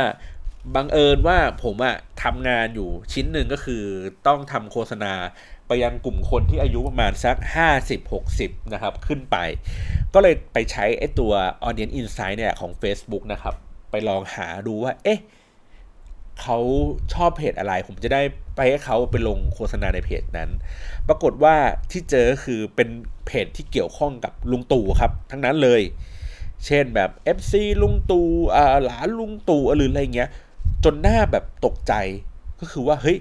[0.74, 3.82] บังเอิญว่าผมอะทำงานอยู่ชิ้นหนึ่งก็คือ
[4.26, 5.12] ต้องทำโฆษณา
[5.66, 7.36] ไปยังกลุ่มคนที่อายุประมาณสัก
[8.04, 9.36] 50-60 นะครับ ขึ้นไป
[10.14, 11.32] ก็เลยไปใช้ไอตัว
[11.66, 13.54] Audience Insight เนี่ยของ Facebook นะครับ
[13.90, 15.20] ไปลองหาดูว่า เอ๊ะ
[16.40, 16.58] เขา
[17.14, 18.22] ชอบเพจอะไร ผมจะได้
[18.56, 20.50] ไปให้เขาไปลงโฆษณาในเพจนั้น
[21.08, 21.54] ปรากฏว่า
[21.90, 22.88] ที่เจอคือเป็น
[23.26, 25.82] เพจที่เกี่ยวข้องกับลุงตู่ครับ ทั้งนั้นเลย
[26.66, 30.30] เช่นแบบ FC ลุงตู่อ่าหลานลุงตู่หรืออะไรเงี้ย
[30.84, 31.94] จนหน้าแบบตกใจ
[32.60, 33.18] ก็คือว่าเฮ้ย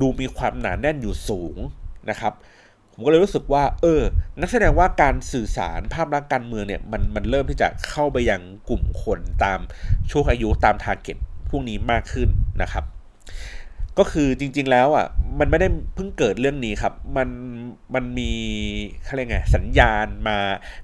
[0.00, 1.56] ดูมีความหนาแน่นอยู่สูง
[2.10, 2.32] นะครับ
[2.92, 4.02] ผมก็เลยรู้สึกว่า เออ
[4.40, 9.58] นักแสดงว่าการสื่อสารภาพลักษณ์การเมืองเนี่ยมันมันเริ่มที่จะเข้าไปยังกลุ่มคนตาม
[10.10, 11.16] ช่วงอายุตามทาร์เก็ต
[11.50, 12.28] พวกนี้มากขึ้น
[12.62, 12.84] นะครับ
[13.98, 15.06] ก็คือจริง ๆ แล้วอะ
[15.40, 17.28] มันไม่ได้เพิ่งเกิดเรื่องนี้ครับ มัน
[17.94, 18.30] มันมี
[19.04, 20.38] เขาเรียกไงสัญญาณมา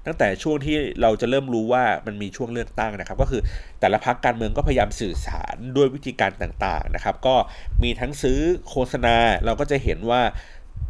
[0.05, 3.41] ตั้งแต่ช่วงที่เราจะเริ่มรู้ว่ามันมีช่วงเลือกตั้งนะครับ ก็คือ
[3.79, 7.35] แต่ละพักการเมืองก็พยายามสื่อสารด้วยวิธีการต่างๆนะครับ ก็
[7.83, 10.21] มีทั้งซื้อโฆษณาเราก็จะเห็นว่า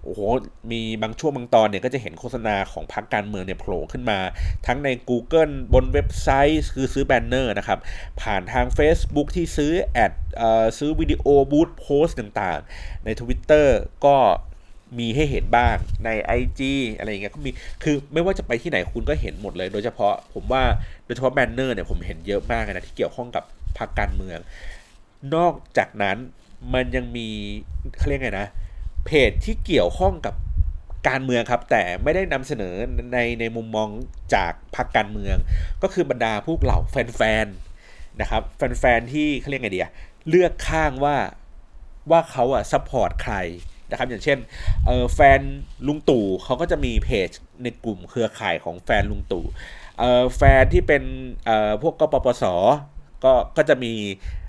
[0.03, 0.21] โอ้โห
[0.71, 4.19] มีบางช่วงบางตอนเนี่ยก็จะเห็นโฆษณาของพรรคการเมืองเนี่ยโผล่ขึ้นมา
[4.65, 7.79] ทั้งใน Google บนเว็บไซต์คือซื้อแบนเนอร์นะครับ
[8.21, 10.12] ผ่านทาง Facebook ที่ซื้อแอด
[10.77, 13.67] ซื้อวิดีโอบูธโพสต์ต่างๆ ใน Twitter
[14.05, 14.17] ก็
[14.99, 16.09] มีให้เห็นบ้างใน
[16.39, 16.62] IG
[16.97, 17.49] อะไรอย่างเงี้ยก็มี
[17.83, 20.63] คือไม่ว่าจะไปที่ไหนคุณก็เห็นหมดเลย โดยเฉพาะผมว่า
[21.05, 23.43] โดยเฉพาะแบนเนอร์เนี่ยผมเห็นเยอะมากนะที่เกี่ยวข้องกับ
[23.77, 24.39] พรรคการเมือง
[25.35, 26.17] นอกจากนั้น
[26.73, 27.27] มันยังมี
[27.97, 28.47] เขาเรียกไงนะ
[29.10, 30.36] เพจที่เกี่ยวข้องกับ
[31.10, 32.74] การเมืองครับ แต่ไม่ได้นำเสนอ
[33.13, 33.89] ในในมุมมอง
[34.36, 35.36] จากพรรคการเมือง
[35.84, 38.41] ก็คือบรรดาพวกเหล่าแฟนๆนะครับ
[38.80, 39.89] แฟนๆที่เขาเรียกไงเนี่ย
[40.30, 41.15] เลือกข้างว่า
[42.12, 43.36] ว่าเขาอะ support ใคร
[43.89, 44.38] นะครับอย่างเช่น
[44.86, 45.39] เออแฟน
[45.88, 47.30] ลุงตู่เขาก็จะมีเพจ
[47.63, 49.45] ในกลุ่มเครือข่ายของแฟนลุงตู่
[50.00, 51.04] เออแฟนที่เป็น
[51.45, 52.43] เออพวกกปปส
[53.24, 53.93] ก็ก็จะมี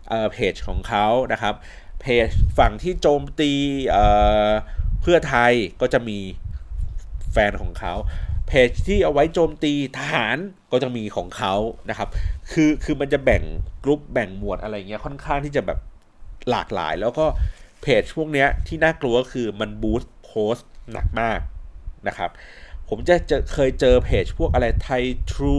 [0.08, 1.54] เออเพจของเขานะครับ
[2.00, 3.52] เพจฝั่งที่โจมตี
[5.00, 6.18] เพื่อไทยก็จะมี
[7.32, 7.94] แฟนของเขา
[8.48, 10.36] เพจที่เอาไว้โจมตีทหาร
[10.72, 11.54] ก็จะมีของเขา
[11.90, 12.08] นะครับ
[12.52, 13.42] คือคือมันจะแบ่ง
[13.84, 15.78] กลุ่มแบ่งหมวดอะไรเงี้ยค่อนข้างที่จะแบบ
[16.50, 17.26] หลากหลาย แล้วก็
[17.82, 21.38] เพจพวกเนี้ยที่น่ากลัวก็คือมันบูสต์โพสต์หนักมาก
[22.08, 22.30] นะครับ
[22.88, 25.58] ผมจะจะเคยเจอเพจพวกอะไรไทยทรู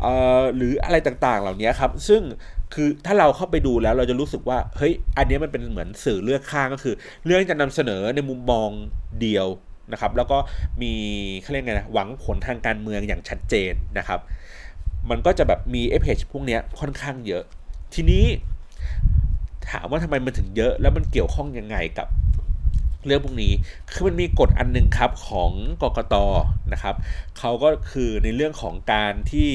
[0.00, 2.22] เอ่อหรืออะไรต่างๆ เหล่านี้ครับ ซึ่ง
[2.74, 6.94] คือถ้าเราเข้าไปดูแล้วเราจะรู้สึกว่า เฮ้ย อันนี้มันเป็นเหมือนสื่อเลือกข้างก็คือ
[7.26, 8.68] เรื่องจะนำเสนอในมุมมอง
[9.20, 9.46] เดียว
[9.92, 10.38] นะครับ แล้วก็
[10.82, 10.92] มี
[11.42, 14.20] เขาเรียกไงนะหวังผลทางการเมืองอย่างชัดเจนนะครับ
[15.10, 17.42] มันก็จะแบบมีเอฟเพจพวกนี้ค่อนข้างเยอะ
[17.94, 18.24] ทีนี้
[19.70, 22.08] ถามว่าทำไมมันถึงเยอะ แล้วมันเกี่ยวข้องยังไงกับ
[23.06, 23.52] เรื่องพวกนี้
[23.92, 25.50] คือมันมีกฎอันนึงครับของ
[25.82, 26.14] กกต
[26.72, 26.94] นะครับ
[27.38, 29.50] เขาก็คือในเรื่องของการที่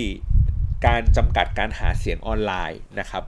[0.85, 3.23] การจำกัดการหาเสียงออนไลน์นะครับ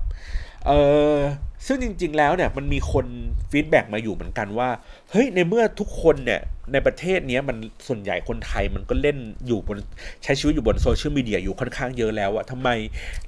[0.68, 0.72] เอ
[1.16, 1.18] อ
[1.66, 3.06] ซึ่งจริง ๆ แล้วเนี่ยมันมีคน
[3.52, 4.70] feedback มาอยู่เหมือนกันว่า
[5.12, 7.58] เฮ้ยในเมื่อทุกคนเนี่ยในประเทศนี้มัน
[7.88, 9.78] ส่วนใหญ่คนไทยมันก็เล่นอยู่บน
[10.24, 12.70] ใช้ชีวิตอยู่บนโซเชียลมีเดียอยู่ค่อนข้างเยอะแล้วอะทำไม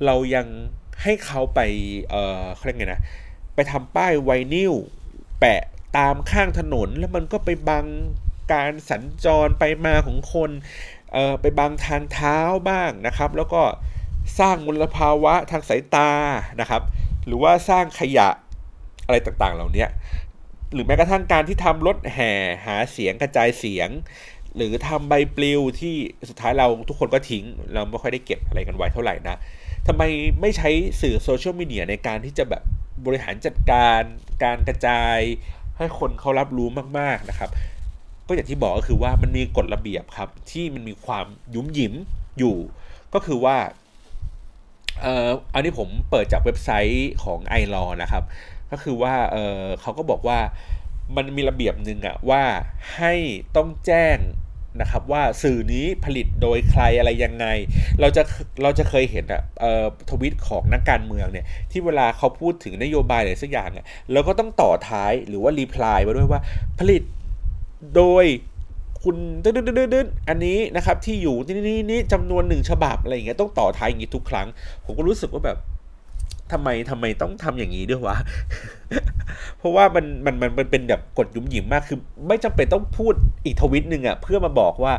[0.05, 0.45] เรายัง
[1.03, 1.59] ให้เขาไป
[2.09, 3.01] เออเขาเรียกไงนะ
[3.55, 4.73] ไปทำป้ายไวนิล
[5.39, 5.61] แปะ
[5.97, 7.85] ตามข้างถนนแล้วมันก็ไปบัง
[8.53, 10.51] การสัญจรไปมาของคน
[11.13, 12.37] เออไปบังทางเท้า
[12.69, 13.61] บ้างนะครับ แล้วก็
[14.39, 16.09] สร้างมลภาวะทางสายตา
[16.61, 16.81] นะครับ
[17.25, 18.29] หรือว่าสร้างขยะ
[19.05, 19.85] อะไรต่างๆ เหล่านี้
[20.73, 22.31] หรือแม้กระทั่งการที่ทำรถแห่
[22.65, 23.89] หาเสียงกระจายเสียง
[24.55, 25.95] หรือทำใบปลิวที่
[26.29, 29.37] สุดท้ายเราทุกคนก็ทิ้ง เราไม่ค่อยได้เก็บอะไรกันไว้เท่าไหร่นะ
[29.87, 30.03] ทำไม
[30.41, 30.69] ไม่ใช้
[31.01, 32.63] สื่อโซเชียลมีเดียในการที่จะแบบ
[33.05, 34.01] บริหารจัดการ
[34.43, 35.17] การกระจาย
[35.77, 37.49] ให้คนเขารับรู้มาก ๆนะครับ
[38.27, 41.93] ก็อย่างที่บอกก็คือว่ามันมีกฎระเบียบครับที่มันมีความยุ่มหยิม
[42.39, 42.57] อยู่
[43.13, 43.57] ก็คือว่า
[45.02, 48.22] เอ่ออันนี้ผมเปิดจากเว็บไซต์ของไอรอนะครับ
[48.70, 50.38] ก็คือว่าเออเขาก็บอกว่า
[51.16, 52.42] มันมีระเบียบหนึ่งอะว่า
[52.96, 53.14] ให้
[53.56, 54.18] ต้องแจ้ง
[54.80, 57.46] นะครับว่าสื่อนี้ผลิตโดยใครอะไรยังไง
[58.00, 58.22] เราจะ
[58.62, 59.42] เราจะเคยเห็นอะ
[60.10, 66.42] ทวิตของนักการเมืองเนี่ยที่เวลาเขาพูดถึงนโยบายอะไรสักอย่างอะเราก็ต้องต่อท้ายหรือว่ารีプライมาด้วยว่า
[66.78, 67.02] ผลิต
[67.96, 68.24] โดย
[69.03, 74.47] คุณดืดดอันนี้นะครับที่อยู่ที่นี่นี่จำนวนหนึ่งฉบับอะไรอย่างเงี้ยต้องต่อท้ายอย่างงี้ทุกครั้ง
[74.85, 75.57] ผมก็รู้สึกว่าแบบ
[76.51, 78.15] ทำไมทำไมต้องทำอย่างนี้ด้วยวะ
[79.57, 83.13] เพราะว่ามันมันมันมันเป็นแบบกดยุ่มหยิมมากคือ ไม่จำเป็นต้องพูด
[83.45, 84.93] อีกทวิตหนึ่งอะเพื่อมาบอกว่า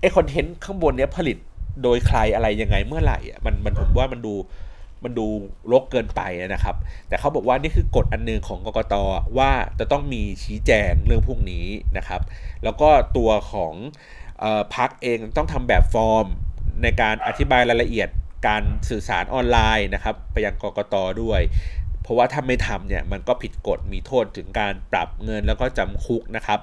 [0.00, 1.36] ไอคอนเทนต์ข้างบนเนี้ยผลิต
[1.82, 4.34] โดยใครอะไรยังไงเมื่อไหร่อะมันมันผมว่ามันดู
[5.04, 5.26] มันดู
[5.72, 6.76] รกเกินไปนะครับ
[7.08, 8.94] แต่เขาบอกว่านี่คือกฎอันนึงของกกต
[9.38, 12.20] ว่าจะต้องมีชี้แจงเรื่องพวกนี้นะครับ
[12.64, 13.74] แล้วก็ตัวของ
[14.74, 16.26] พักเองต้องทำแบบฟอร์ม
[16.82, 18.08] ในการอธิบายรายละเอียด
[18.48, 21.40] การสื่อสารออนไลน์นะครับ ไปยังกกตด้วย
[22.02, 26.58] เพราะว่าถ้าไม่ทำเนี่ยมันก็ผิดกฎมีโทษถึงการปรับเงินแล้วก็จำคุกนะครับ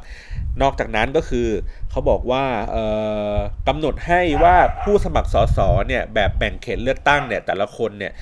[0.62, 1.48] นอกจากนั้นก็คือ
[1.90, 2.46] เขาบอกว่า
[3.68, 8.14] กำหนดให้ว่าผู้สมัครสสเนี่ยแบบแบ่งเขตเลือกตั้งเนี่ยแต่ละคนเนี่ย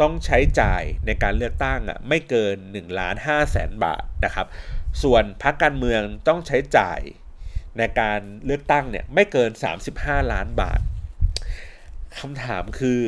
[0.00, 4.46] ต้องใช้จ่ายในการเลือกตั้งอะไม่เกิน1ล้าน5แสนบาทนะครับ
[5.02, 7.00] ส่วนพรรคการเมืองต้องใช้จ่าย
[7.78, 9.50] ในการเลือกตั้งเนี่ยไม่เกิน
[9.92, 10.80] 35 ล้านบาท
[12.18, 13.00] คำถามคือ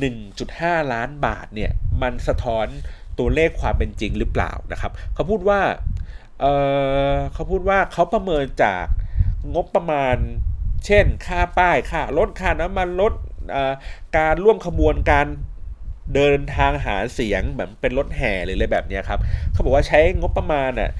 [0.00, 2.66] 1.5 ล้านบาทเนี่ยมันสะท้อน
[3.18, 5.60] ตัวเลขความเป็นจริงหรือเปล่านะครับเขาพูดว่า
[6.40, 8.84] เเขาพูดว่าเขาประเมินจาก
[9.54, 10.16] งบประมาณ
[10.86, 13.12] เช่น ค่าป้ายค่ารถค่าน้ำมันรถ
[14.16, 15.26] การร่วมขบวนการ
[16.14, 19.20] เดินทางหาเสียงแบบเป็นรถแห่หรืออะไรแบบนี้ครับ
[19.52, 20.90] เขาบอกว่าใช้งบประมาณอะ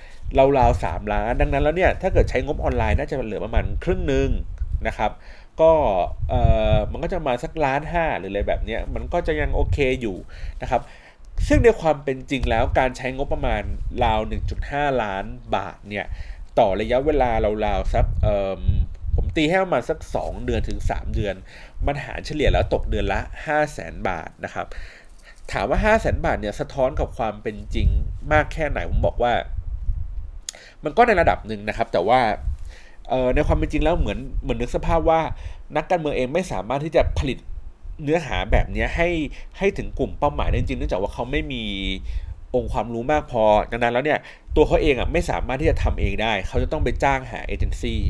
[0.59, 4.29] ราวๆสามล้าน ดังนั้นแล้วเนี่ยถ้าเกิดใช้งบออนไลน์น่าจะเหลือประมาณครึ่งหนึ่ง
[4.87, 5.11] นะครับ
[5.61, 5.73] ก็
[6.29, 6.35] เอ
[6.75, 10.17] อมันก็จะมาสักล้านห้าหรืออะไรแบบนี้มันก็จะยังโอเคอยู่
[10.63, 10.83] นะครับ
[11.49, 13.63] ซึ่งในความเป็นจริงแล้วการใช้งบประมาณ
[14.05, 14.21] ราว
[14.61, 16.07] 1.5 ล้านบาทเนี่ย
[16.59, 17.31] ต่อระยะเวลา
[17.67, 18.07] ราวๆสัก
[19.17, 21.35] ผมตีให้ประมาณสัก 2 เดือนถึง 3 เดือน
[21.87, 24.67] มันหารเฉลี่ยแล้วตกเดือนละ 5 0 0แสนบาทนะครับ
[25.53, 27.89] ถามว่า 5 0 0แสนบาทเนี่ยสะท้อนกับความเป็นจริง
[28.33, 29.33] มากแค่ไหน ผมบอกว่า
[30.85, 32.21] มันก็ในระดับหนึ่งนะครับ แต่ว่า
[33.35, 35.21] ในความเป็นจริงแล้วเหมือนเหมือนนึกสภาพว่า
[35.77, 37.39] นักการเมืองเองไม่สามารถที่จะผลิต
[38.03, 39.09] เนื้อหาแบบนี้ให้
[39.59, 41.63] ให้ถึงกลุ่มเป้าหมายได้จริงเนื่องจากว่าเขาไม่มี
[42.55, 44.19] องค์ความรู้มากพอดังนั้นแล้วเนี่ย
[44.57, 48.01] ตัวเขาเองอะไม่สามารถที่จะทำเองได้ เขาจะต้องไปจ้างหาเอเจนซี่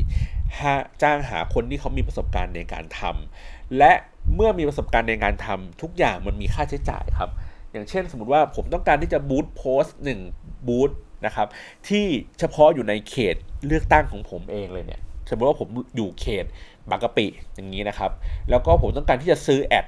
[1.01, 3.91] จ้างหาคนที่เขามีประสบการณ์ในการทำและ
[4.35, 7.29] เมื่อมีประสบการณ์ในการทำทุกอย่างมันมีค่าใช้จ่ายครับ
[7.71, 10.19] อย่างเช่นสมมติว่าผมต้องการที่จะบูตโพสต์หนึ่ง
[10.67, 10.91] บูต
[11.25, 11.47] นะครับ
[11.87, 12.05] ที่
[12.39, 13.35] เฉพาะอยู่ในเขต
[13.67, 16.45] เลือกตั้งของผมเองเลยเนี่ยสมมติว่าผมอยู่เขต
[16.89, 18.11] บางกะปิอย่างนี้นะครับ
[18.49, 19.85] แล้วก็ผมต้องการที่จะซื้อแอด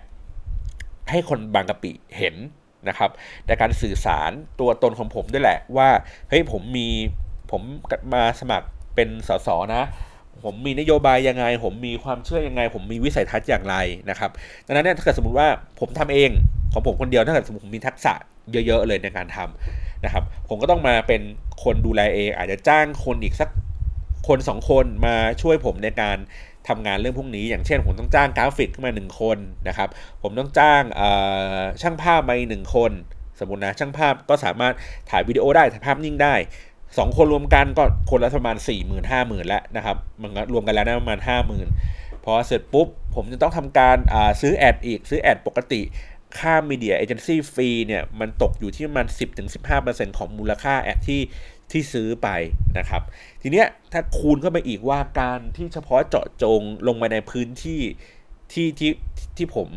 [1.09, 2.35] ให้คนบางกะปิเห็น
[2.87, 3.09] นะครับ
[3.45, 5.89] แต่การสื่อสารตัวตนของผมด้วยแหละว่า
[6.29, 6.87] เฮ้ยผมมี
[7.51, 7.61] ผม
[8.13, 9.83] มาสมัครเป็นสสนะ
[10.43, 13.75] ผมมีนโยบายยังไง ผมมีความเชื่อยังไง ผมมีวิสัยทัศน์อย่างไร
[14.09, 14.31] นะครับ
[14.65, 15.47] ดังนั้นเนี่ยถ้าเกิดสมมติว่า
[15.79, 16.31] ผมทำเอง
[16.73, 18.13] ของผมคนเดียวถ้าเกิดสมมติผมมีทักษะ
[18.51, 21.21] เยอะๆเลยในการทำ นะครับผมก็ต้องมาเป็น
[21.63, 23.49] คนดูแลเอง อาจจะจ้างคนอีกสัก
[24.27, 26.17] คนสองคนมาช่วยผมในการ
[26.67, 29.89] ทำงานเรื่องพวกนี้ อย่างเช่น ผมต้องจ้างกราฟิกขึ้นมาหนึ่งคนนะครับ
[30.21, 30.81] ผมต้องจ้าง
[31.81, 32.91] ช่างภาพมาหนึ่งคน
[33.39, 34.73] สมมตินะช่างภาพก็สามารถ
[35.10, 36.36] ถ่ายวิดีโอได้ถ่ายภาพนิ่งได้
[36.97, 41.19] สองคนรวมกันก็คนละประมาณ4 0 0 0 0 5 0,000แล้วนะครับมันรวมกันแล้วนะประมาณ
[41.71, 43.97] 50,000 พอเสร็จปุ๊บ ผมจะต้องทำการ
[44.41, 45.81] ซื้อแอดอีกซื้อแอดปกติ
[46.39, 49.07] ค่ามีเดียเอเจนซี่ฟรีเนี่ย มันตกอยู่ที่ประมาณ
[49.61, 51.21] 10-15%ของมูลค่าแอดที่
[51.71, 52.29] ที่ซื้อไป
[52.77, 53.01] นะครับ
[53.41, 57.81] ทีเนี้ยถ้าคูณเข้าไปอีกว่าการที่เฉพาะเจาะจงลงไปในพื้นที่
[58.53, 58.91] ที่ที่
[59.37, 59.67] ที่ผม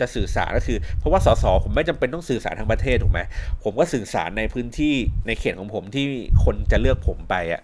[0.00, 3.20] จะสื่อสารก็คือ เพราะว่าสสผมไม่จำเป็นต้องสื่อสารทั้งประเทศถูกไหม
[3.64, 4.94] ผมก็สื่อสารในพื้นที่
[5.26, 6.06] ในเขตของผมที่
[6.44, 7.62] คนจะเลือกผมไปอะ่ะ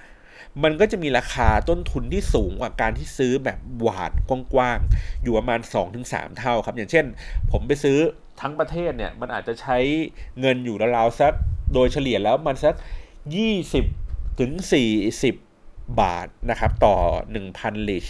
[0.63, 5.61] มันก็จะมีราคาต้นทุนที่สูงกว่าการที่ซื้อแบบหวานกว้างๆ อยู่ประมาณ
[5.99, 7.05] 2-3 เท่าครับ อย่างเช่น
[7.51, 7.99] ผมไปซื้อ
[8.41, 9.79] ทั้งประเทศเนี่ย มันอาจจะใช้
[10.41, 11.33] เงินอยู่ราวๆสัก
[11.75, 12.75] โดยเฉลี่ยแล้วมันสัก
[13.57, 14.53] 20ถึง
[15.25, 16.97] 40 บาทนะครับ ต่อ
[17.43, 18.07] 1,000 ลิช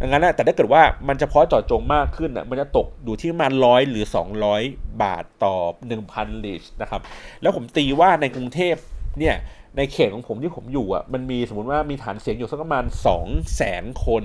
[0.00, 4.04] ดังนั้นแต่ถ้าเกิดว่ามันเฉพาะเจาะจงมากขึ้นอะมันจะตกอยู่ที่ประมาณร้อยหรือ
[4.52, 5.54] 200 บาทต่อ
[6.00, 7.00] 1,000 ลิชนะครับ
[7.42, 8.76] แล้วผมตีว่าในกรุงเทพ
[9.18, 9.36] เนี่ย
[9.76, 14.24] ในเขตของผมที่ผมอยู่อะมันมีสมมติว่ามีฐานเสียงอยู่สักประมาณ2 0 0แสนคน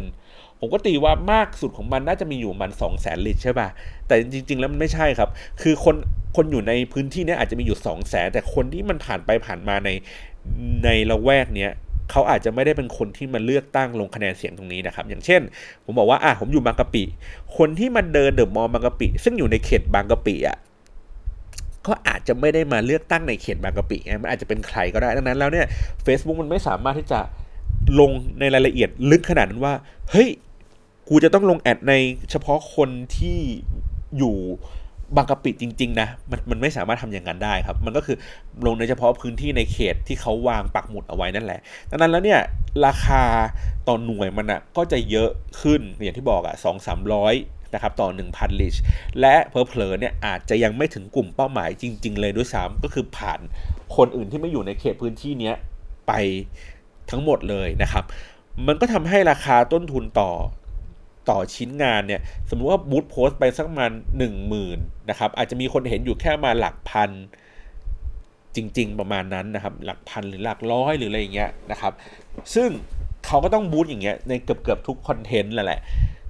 [0.60, 3.68] ผมก็ตีว่ามากสุดของมันน่าจะมีอยู่มัน2 0 0แสนลิตรใช่ป่ะ
[4.08, 5.30] แต่จริง ๆ แล้วมันไม่ใช่ครับ
[5.62, 5.96] คือคน
[6.36, 9.90] คนอยู่ในพื้นที่นี้อาจจะมีอยู่2 0 0แสนแต่คนที่มันผ่านไปผ่านมาใน
[10.84, 11.72] ในละแวกเนี้ย
[12.12, 15.42] เขาอาจจะไม่ได้เป็นคนที่มาเลือกตั้งลงคะแนนเสียงตรงนี้นะครับ อย่างเช่น
[15.86, 17.04] ผมบอกว่าอะผมอยู่บางกะปิ
[17.58, 20.58] คนที่มันเดินเดอะมอลล์บางกะปิ ซึ่งอยู่ในเขตบางกะปิอะ
[21.88, 25.65] ก็อาจจะไม่ได้มาเลือกตั้งในเขตบางกะปิไงมันอาจจะเป็นใครก็ได้ดังนั้นแล้วเนี่ย
[26.06, 27.19] Facebook มันไม่สามารถที่จะ
[28.00, 29.74] ลงในรายละเอียดลึกขนาดนั้นว่า
[30.12, 30.30] เฮ้ย
[31.10, 31.93] กูจะต้องลงแอดใน
[32.32, 33.38] เฉพาะคนที่
[34.17, 34.36] อยู่
[35.15, 38.17] บางกะปิจริง ๆ นะ มันมันไม่สามารถทำอย่างนั้นได้ครับ มันก็คือ
[38.65, 42.39] ลงในเฉพาะพื้นที่ในเขตที่เขาวางปักหมุดเอาไว้นั่นแหละดังนั้นแล้วเนี่ย
[42.86, 43.24] ราคา
[43.88, 45.30] ต่อหน่วยมันอะก็จะเยอะ
[45.62, 47.34] ขึ้นอย่างที่บอกอะสองสามร้อย
[47.74, 48.76] นะครับต่อ 1,000ลิช
[49.22, 53.40] และเพอเพลอเนี่ยอาจจะยังไม่ถึงกลุ่มเป้าหมายจริง ๆ เลยด้วยซ้ำก็คือผ่าน
[53.96, 55.52] คนอื่นที่ไม่อยู่ในเขตพื้นที่นี้
[56.08, 56.12] ไป
[57.12, 58.04] ทั้งหมดเลยนะครับ
[58.68, 60.32] มันก็ทำให้ราคาต้นทุนต่อ
[61.30, 64.78] ต่อชิ้นงานเนี่ยสมมุติว่าบูธโพสต์ไปสักประมาณหนึ่งหมื่น
[65.10, 67.10] นะครับอาจจะมีคนเห็นอยู่แค่มาหลักพัน
[68.56, 71.94] จริง ๆ ประมาณนั้นนะครับหลักพันหรือหลักร้อยหรืออะไรอย่างเงี้ยนะครับ
[72.56, 72.70] ซึ่ง
[73.26, 75.80] เขาก็ต้องบูธอย่างเงี้ยในเกือบๆทุกคอนเทนต์แหละ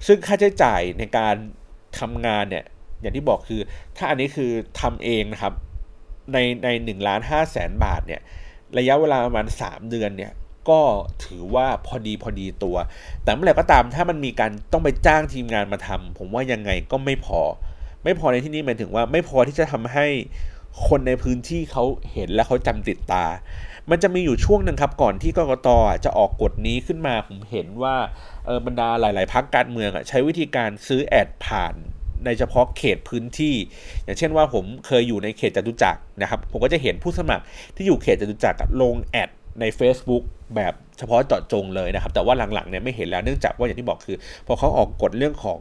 [0.07, 1.35] ซึ่งค่าใช้จ่ายในการ
[1.99, 2.65] ทำงานเนี่ย
[3.01, 3.61] อย่างที่บอกคือ
[3.97, 5.53] ถ้าอันนี้คือทำเองนะครับ
[6.33, 8.21] ในในหนึ่งล้านห้าแสนบาทเนี่ย
[8.77, 10.31] ระยะเวลาประมาณ 3 เดือนเนี่ย
[10.69, 10.81] ก็
[11.23, 12.77] ถือว่าพอดีพอดีตัว
[13.23, 17.41] แต่เมื่อไหร่ก็ตามถ้ามันมีการต้องไปจ้างทีมงานมาทำผมว่ายังไงก็ไม่พอ
[18.03, 20.07] ไม่พอในที่นี้หมายถึงว่าไม่พอที่จะทำให้
[20.87, 23.25] คนในพื้นที่เขาเห็นและเขาจำติดตา
[23.91, 25.69] มันจะมีอยู่ช่วงหนึ่งครับก่อนที่กกต
[26.05, 27.95] จะออกกฎนี้ขึ้นมาผมเห็นว่า
[28.45, 31.73] เออบรรดาหลาย ๆพักการเมืองใช้วิธีการซื้อแอดผ่าน
[32.25, 33.55] ในเฉพาะเขตพื้นที่
[34.03, 37.43] อย่างเช่นว่าผมเคยอยู่ในเขตจตุจักรนะครับ ผมก็จะเห็นผู้สมัคร
[37.75, 40.23] ที่อยู่เขตจตุจักรลงแอดใน Facebook
[40.55, 44.17] แบบเฉพาะเจาะจงเลยนะครับ แต่ว่าหลังๆเนี่ยไม่เห็นแล้วเนื่องจากว่าอย่างที่บอกคือ
[44.47, 45.59] พอเขาออกกฎเรื่องของ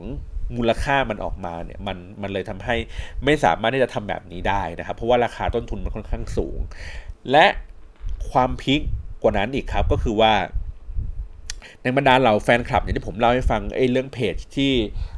[0.56, 2.76] มูลค่ามันออกมาเนี่ยมันมันเลยทำให้
[3.24, 6.58] ไม่สามารถที่จะทำแบบนี้ได้นะครับ เพราะว่าราคาต้นทุนมันค่อนข้างสูง
[7.30, 7.46] และ
[8.30, 8.80] ความพิก
[9.22, 10.32] กว่านั้นอีกครับก็คือว่า
[11.82, 14.72] ในบรรดาเหล่าแฟนคลับอย่างที่ผมเล่าให้ฟังไอ้เรื่องเพจที่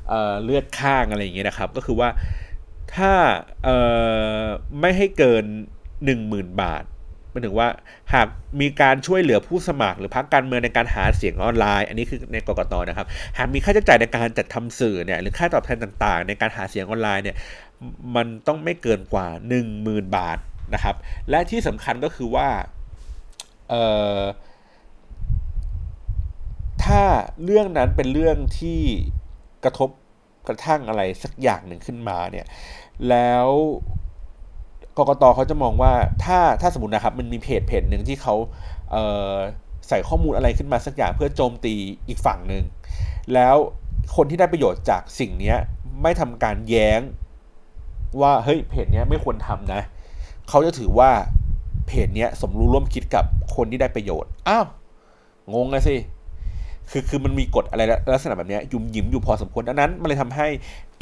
[0.08, 2.08] เเลือดข้างอะไรอย่างเงี้ยนะครับ ก็คือว่า
[2.94, 3.12] ถ้า
[4.80, 5.44] ไม่ให้เกิน
[6.04, 6.84] 10,000 บาท
[7.32, 7.68] มันถึงว่า
[8.14, 8.26] หาก
[8.60, 13.06] มีการช่วยเหลือผู้สมัคร หรือพรรคการเมืองในการหาเสียงออนไลน์ อันนี้คือในกรกตนะครับ
[13.38, 17.36] หากมีค่าใช้จ่ายในการจัดทำสื่อเนี่ยหรือค่าตอบแทนต่างๆ ในการหาเสียงออนไลน์เนี่ย
[18.16, 19.26] มันต้องไม่เกินกว่า
[19.72, 20.38] 10,000 บาท
[20.74, 20.96] นะครับ
[21.30, 22.48] และที่สำคัญก็คือว่า
[26.84, 27.02] ถ้า
[27.44, 28.80] เรื่องนั้นเป็นเรื่องที่
[29.64, 29.88] กระทบ
[30.48, 32.46] กระทั่งอะไรสักอย่างหนึ่งขึ้นมาเนี่ย
[33.08, 33.48] แล้ว
[34.98, 35.92] กกตเขาจะมองว่า
[36.24, 38.34] ถ้าถ้าสมมตินะครับมันมีเพจเพจหนึ่งที่เขา
[38.90, 41.74] เใส่ข้อมูลอะไรขึ้นมาสักอย่างเพื่อโจมตี
[42.08, 42.64] อีกฝั่งหนึ่ง
[43.34, 43.56] แล้ว
[44.16, 45.54] คนที่ได้ประโยชน์จากสิ่งนี้
[46.02, 47.00] ไม่ทำการแย้ง
[48.20, 49.82] ว่าเฮ้ยเพจนี้ไม่ควรทำนะ
[50.48, 51.10] เขาจะถือว่า
[51.86, 54.66] เพจนี้สมรู้ร่วมคิดกับคนที่ได้ประโยชน์ อ้าว
[55.54, 55.96] งงเลยสิ
[56.90, 60.48] คือคือมันมีกฎอะไรลักษณะแบบนี้ยุ่มยิ้มอยู่พอสมควรดังนั้นมันเลยทำให้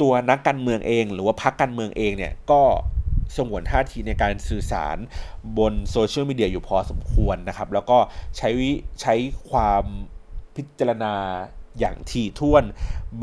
[0.01, 2.61] ตัวนักการเมืองเอง หรือว่าพรรคการเมืองเองเนี่ยก็
[3.37, 4.97] สงวนท่าทีในการสื่อสาร
[5.57, 7.97] บนโซเชียลมีเดียอยู่พอสมควรนะครับ แล้วก็
[8.37, 8.49] ใช้
[9.01, 9.13] ใช้
[9.49, 9.83] ความ
[10.55, 11.13] พิจารณา
[11.79, 12.63] อย่างที่ท่วน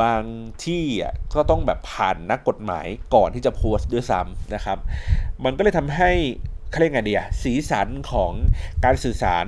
[0.00, 0.22] บาง
[0.64, 0.84] ที่
[1.34, 4.78] ก็ต้องแบบผ่านนักกฎหมายก่อนที่จะโพสต์ด้วยซ้ำนะครับ
[5.44, 6.10] มันก็เลยทำให้
[6.70, 8.32] เขาเรียกไงเดีอะสีสันของ
[8.84, 9.46] การสื่อสาร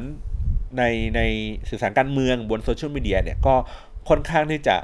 [0.78, 0.82] ใน
[1.16, 1.20] ใน
[1.68, 3.54] สื่อสารการเมืองบนโซเชียลมีเดียเนี่ยก็
[4.08, 4.76] ค่อนข้างที่จะ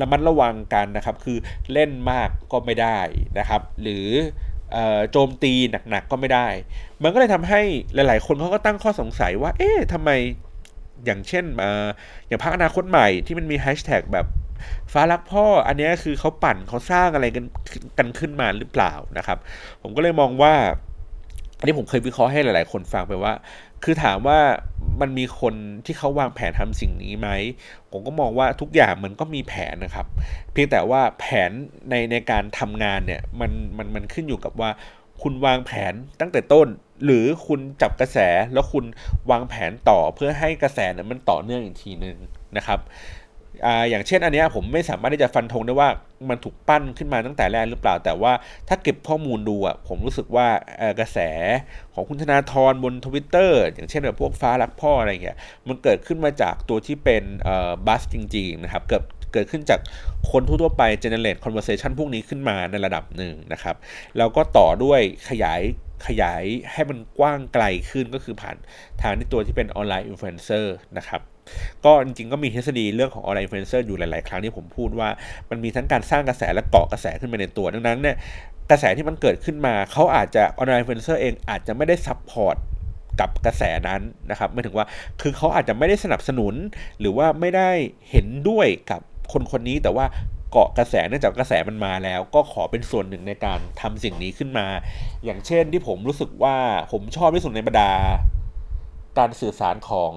[0.00, 1.38] ระมัดระวังกันนะครับ คือ
[1.72, 2.98] เล่นมากก็ไม่ได้
[3.38, 4.06] นะครับ หรือ
[5.10, 5.52] โจมตี
[5.90, 6.48] หนักๆก็ไม่ได้
[7.02, 7.60] มันก็เลยทำให้
[7.94, 10.10] หลาย ๆ คนเขาก็ตั้งข้อสงสัยว่า เอ๊ะทำไม
[11.04, 11.44] อย่างเช่น
[12.26, 14.26] อย่างพรรคอนาคตใหม่ที่มันมีแฮชแท็กแบบ
[14.92, 17.44] ฟ้ารักพ่อ อันนี้คือเขาปั่นเขาสร้างอะไรกัน
[17.98, 19.38] กันขึ้นมาหรือเปล่านะครับ
[19.82, 20.54] ผมก็เลยมองว่า
[21.58, 23.32] อันนี้ผมเคยวิเคราะห์ให้หลาย ๆ คนฟังไปว่า
[23.84, 24.38] คือถามว่า
[25.00, 25.54] มันมีคน
[25.86, 27.28] ที่เขาวางแผนทำสิ่งนี้ไหม
[27.90, 30.06] ผมก็มองว่าทุกอย่างมันก็มีแผนนะครับ
[30.52, 31.50] เพียงแต่ว่าแผน
[31.90, 34.70] ในในการทำงานเนี่ยมันมันมันขึ้นอยู่กับว่า
[35.22, 36.68] คุณวางแผนตั้งแต่ต้น
[37.04, 38.18] หรือคุณจับกระแส
[38.52, 38.84] แล้วคุณ
[39.30, 42.16] วางแผนต่อเพื่อให้กระแสนั้นมันต่อเนื่องอีกทีหนึ่ง
[42.56, 42.80] นะครับ
[43.66, 45.88] ออย่างเช่นอันนี้ผมไม่สามารถที่จะฟันธงได้ว่า
[46.28, 48.32] มันถูกปั้นขึ้นมาตั้งแต่แรกหรือเปล่า แต่ว่า
[48.68, 50.46] ถ้าเก็บข้อมูลดูอะผมรู้สึกว่า
[51.00, 51.18] กระแส
[51.94, 55.36] ของคุณธนาธรบนทวิตเตอร์อย่างเช่นแบบพวกฟ้ารักพ่ออะไรเงี้ย
[55.68, 57.22] มันเกิดขึ้นมาจากตัวที่เป็น
[57.86, 59.80] buzz จริง ๆ นะครับ เกิดเกิดขึ้นจาก
[60.30, 63.76] คนทั่วไป generate conversation พวกนี้ขึ้นมาในระดับหนึ่งนะครับ
[64.18, 65.60] แล้วก็ต่อด้วยขยาย
[66.06, 66.42] ขยาย
[66.72, 68.56] ให้มันกว้างไกลขึ้นก็คือผ่าน
[69.02, 71.20] ทางที่ตัวที่เป็นออนไลน์อินฟลูเอนเซอร์นะครับ
[71.84, 75.08] ก็จริงๆก็มีทฤษฎีเรื่องของออนไลน์อินฟลูเอนเซอร์อยู่หลาย ๆ ครั้งที่ผมพูดว่า
[75.50, 78.16] มันมีทั้งการสร้างกระแสและเกาะกระแสขึ้นมาในตัว ดังนั้นเนี่ย
[78.70, 82.56] กระแสที่มันเกิดขึ้นมาเขาอาจจะออนไลน์อินฟลูเอนเซอร์เองอาจจะไม่ได้ support
[83.20, 84.86] กับกระแสนั้นนะครับไม่ถึงว่า
[85.20, 86.54] คือเขาอาจจะไม่ได้สนับสนุน
[87.00, 87.70] หรือว่าไม่ได้
[88.10, 89.00] เห็นด้วยกับ
[89.32, 90.06] คนคนนี้แต่ว่า
[90.52, 94.66] เกาะกระแสเนื่องจากกระแสมันมาแล้ว ก็ขอเป็นส่วนหนึ่งในการทำสิ่งนี้ขึ้นมา
[95.24, 96.56] อย่างเช่นที่ผมรู้สึกว่า
[96.92, 97.92] ผมชอบที่สุดในบรรดา
[99.18, 100.12] การสื่อสารของ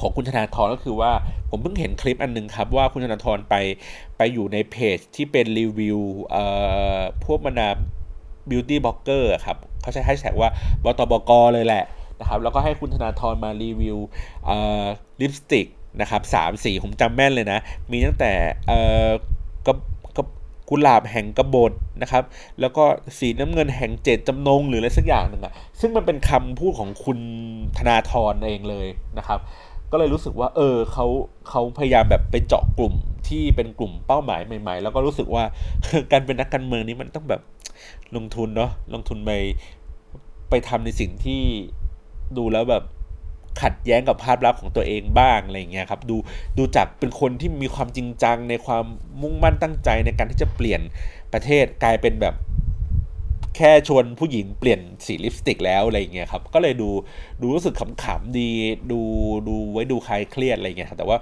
[0.00, 1.12] ของคุณธนาธรก็คือว่า
[1.50, 3.54] ผมเพิ่งเห็นคลิปอันนึงครับว่าคุณธนาธรไป
[4.16, 6.44] ไปอยู่ในเพจที่เป็นรีวิวเอ่
[6.96, 7.68] อพวกบรรดา
[8.50, 10.50] บิวตี้บล็อกเกอร์ครับเขาใช้แฮชแท็กว่า
[10.84, 11.84] บตบกเลยแหละ
[12.20, 13.98] นะครับแล้วก็ให้คุณธนาธรมารีวิว
[14.46, 14.84] เอ่อ
[15.20, 15.66] ลิปสติก
[16.00, 17.58] นะครับสามสีผมจำแม่นเลยนะ
[17.90, 18.32] มีตั้งแต่
[18.66, 19.10] เอ่อ
[19.66, 19.74] กระ
[20.16, 20.24] กระ
[20.68, 21.72] กุหลาบแห่งกบฏ
[22.02, 22.24] นะครับ
[22.60, 22.84] แล้วก็
[23.18, 27.18] สีน้ำเงินแห่งเจตจำนงหรืออะไรสักอย่างหนึ่งอะซึ่งมันเป็นคำพูดของคุณ
[27.78, 28.86] ธนาธรเองเลย
[29.18, 29.40] นะครับ
[29.92, 31.06] ก็เลยรู้สึกว่า เออเขา
[31.48, 32.94] เขาพยายามแบบไปเจาะกลุ่ม
[33.28, 35.44] ที่เป็นกลุ่มเป้าหมายใหม่ ๆ แล้วก็รู้สึกว่า
[36.12, 37.42] การเป็นนักการเมืองนี้มันต้องแบบ
[38.16, 39.30] ลงทุนเนาะลงทุนไป
[40.50, 41.42] ไปทำในสิ่งที่
[42.36, 42.84] ดูแล้วแบบ
[43.62, 46.16] ขัดแย้งกับภาพลักษณ์ของตัวเองบ้างอะไรเงี้ยครับดู
[46.58, 48.84] ดูจากเป็นคนที่มีความจริงจังในความ
[49.22, 50.80] มุ่งมั่นตั้งใจในการที่จะเปลี่ยน
[51.32, 52.34] ประเทศกลายเป็นแบบ
[53.56, 56.88] แค่ชวนผู้หญิงเปลี่ยนสีลิปสติกแล้วอะไรเงี้ยครับก็เลยดู
[57.40, 58.50] ดูรู้สึกขำๆดี
[58.92, 59.00] ดู
[59.48, 61.18] ดูไว้ดูคลายเครียดอะไรเงี้ยแต่ว่า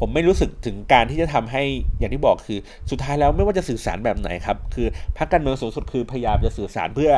[0.00, 1.62] ผมไม่รู้สึกถึงการที่จะทำให้
[1.98, 2.58] อย่างที่บอกคือ
[2.90, 7.12] สุดท้ายแล้วไม่ว่าจะสื่อสารแบบไหนครับ คือพรรคการเมืองสูงสุดคือพยายามจะสื่อสารเพื่อ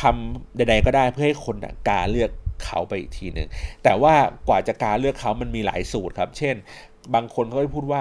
[0.00, 1.56] ทำใด ๆ ก็ได้เพื่อให้คน
[1.88, 2.30] กาเลือก
[2.64, 3.48] เขาไปอีกทีหนึ่ง
[3.84, 4.14] แต่ว่า
[4.48, 6.54] กว่าจะการเลือกเขามันมีหลายสูตรครับ เช่น
[7.14, 8.00] บางคนเขาจะพูดว่า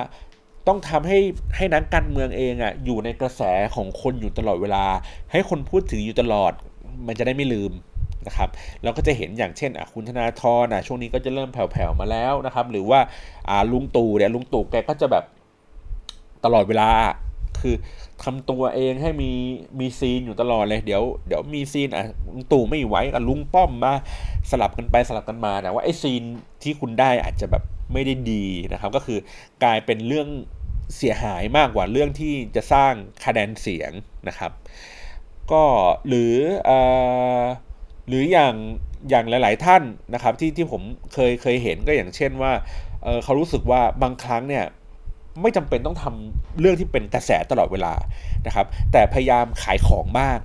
[0.68, 1.20] ต้องทำให้
[1.56, 3.42] ให้นักการเมืองเองอะ่ะอยู่ในกระแส
[3.76, 4.86] ของคนอยู่ตลอดเวลา
[5.32, 6.54] ให้คนพูดถึงอยู่ตลอด
[7.08, 7.72] มันจะได้ไม่ลืม
[8.28, 8.50] นะครับ
[8.84, 13.00] เราก็จะเห็นอย่างเช่นอะคุณธนาธรอะช่วงนี้ก็จะเริ่มแผ่วๆมาแล้วนะครับ หรือว่า
[13.50, 15.24] อ่าลุงตู่เนี่ยลุงตู่แกก็จะแบบ
[16.46, 16.90] ตลอดเวลา
[17.62, 17.76] คือ
[18.24, 19.32] ทำตัวเองให้มี
[19.80, 23.94] มีซีนอยู่ตลอดเลยเดี๋ยวเดี๋ยวมีซีนอะลุงตู่ไม่ไหวกับลุงป้อมมา
[24.52, 26.24] สลับกันไปสลับกันมาแต่ว่าไอ้ซีน
[26.64, 27.64] ที่คุณได้อาจจะแบบ
[27.94, 29.20] ไม่ได้ดีนะครับ ก็คือ
[29.64, 30.28] กลายเป็นเรื่อง
[30.96, 32.94] เสียหายมากกว่าเรื่องที่จะสร้าง
[33.26, 33.92] คะแนนเสียง
[34.28, 34.52] นะครับ
[35.52, 35.64] ก็
[36.08, 36.34] หรือ
[36.70, 36.72] อ
[38.08, 38.56] หรืออย่าง
[39.10, 39.84] อย่างหลาย ๆ ท่าน
[40.14, 40.82] นะครับที่ที่ผม
[41.14, 42.52] เคยเคยเห็นก็อย่างเช่นว่า
[43.04, 44.66] เเขารู้สึกว่าบางครั้งเนี่ย
[45.42, 47.94] ไม่จำเป็นต้องทำเรื่องที่เป็นกระแสตลอดเวลา
[48.48, 50.40] นะครับ แต่พยายามขายของบ้าง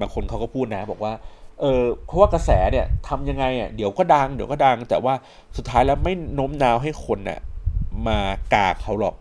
[0.00, 1.12] บางคนเขาก็พูดนะบอกว่า
[1.60, 5.14] เออเพราะว่ากระแสเนี่ยทำยังไงอะเดี๋ยวก็ดังเดี๋ยวก็ดัง แต่ว่า
[5.56, 7.40] สุดท้ายแล้วไม่โน้มน้าวให้คนน่ะ
[8.06, 8.18] มา
[8.54, 9.14] กาเขาหรอก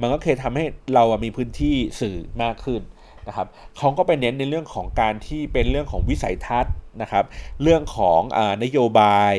[0.00, 0.64] มันก็เคยทำให้
[0.94, 2.82] เรามีพื้นที่สื่อมากขึ้น
[3.28, 7.24] นะครับเขาก็ไปเน้นในเรื่องของการที่เป็นเรื่องของวิสัยทัศน์นะครับ
[7.62, 9.32] เรื่องของอนโยบาย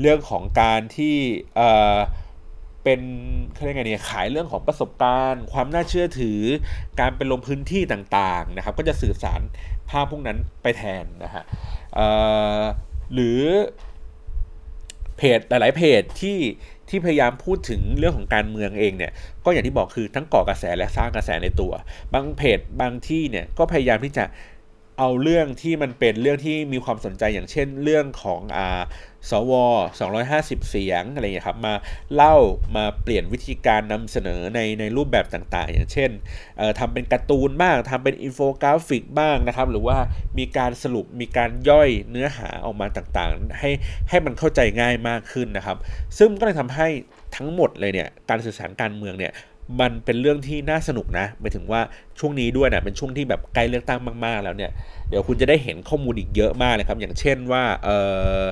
[0.00, 1.16] เรื่องของการที่
[2.84, 3.00] เป็น
[3.52, 6.40] เขาเรียกไงเนี่ยขายเรื่องของประสบการณ์ ความน่าเชื่อถือ
[7.00, 9.40] การเป็นลงพื้นที่ต่างๆนะครับ ก็จะสื่อสาร
[9.88, 11.44] ภาพพวกนั้นไปแทนนะฮะ
[13.14, 13.40] หรือ
[15.16, 16.38] เพจหลาย ๆ เพจที่
[16.92, 19.12] ที่พยายามพูดถึงเรื่องของการเมืองเองเนี่ย
[19.44, 21.72] ก็อย่างที่บอกคือทั้งก่อกระแสและสร้างกระแสในตัว
[22.14, 24.24] บางเพจบางที่เนี่ยก็พยายามที่จะ
[25.04, 28.82] เอาเรื่องที่มันเป็นเรื่องที่มีความสนใจอย่างเช่นเรื่องของอ่า
[29.30, 29.52] สว
[30.10, 31.74] 250 เสียงอะไรอย่างนี้ครับมา
[32.14, 32.36] เล่า
[32.76, 36.10] มาเปลี่ยนวิธีการนำเสนอในในรูปแบบต่างๆ อย่างเช่น
[36.78, 39.98] ทำเป็นการ์ตูนบ้างทำเป็นอินโฟกราฟิกบ้างนะครับ หรือว่า
[40.38, 43.70] มีการสรุปมีการย่อยเนื้อหาออกมาต่างๆ ให้
[44.08, 45.76] ให้มันเข้าใจง่ายมากขึ้นนะครับ
[46.18, 46.88] ซึ่งก็เลยทำให้
[47.36, 49.32] ทั้งหมดเลยเนี่ยการสื่อสารการเมืองเนี่ย
[49.80, 51.80] มันเป็นเรื่องที่น่าสนุกนะหมายถึงว่า
[52.18, 54.70] ช่วงนี้ด้วยนะเป็นช่วงที่แบบใกล้เลือกตั้งมากๆ แล้วเนี่ย
[55.08, 57.88] เดี๋ยวคุณจะได้เห็นข้อมูลอีกเยอะมากเลยครับ อย่างเช่นว่าเอ
[58.40, 58.42] อ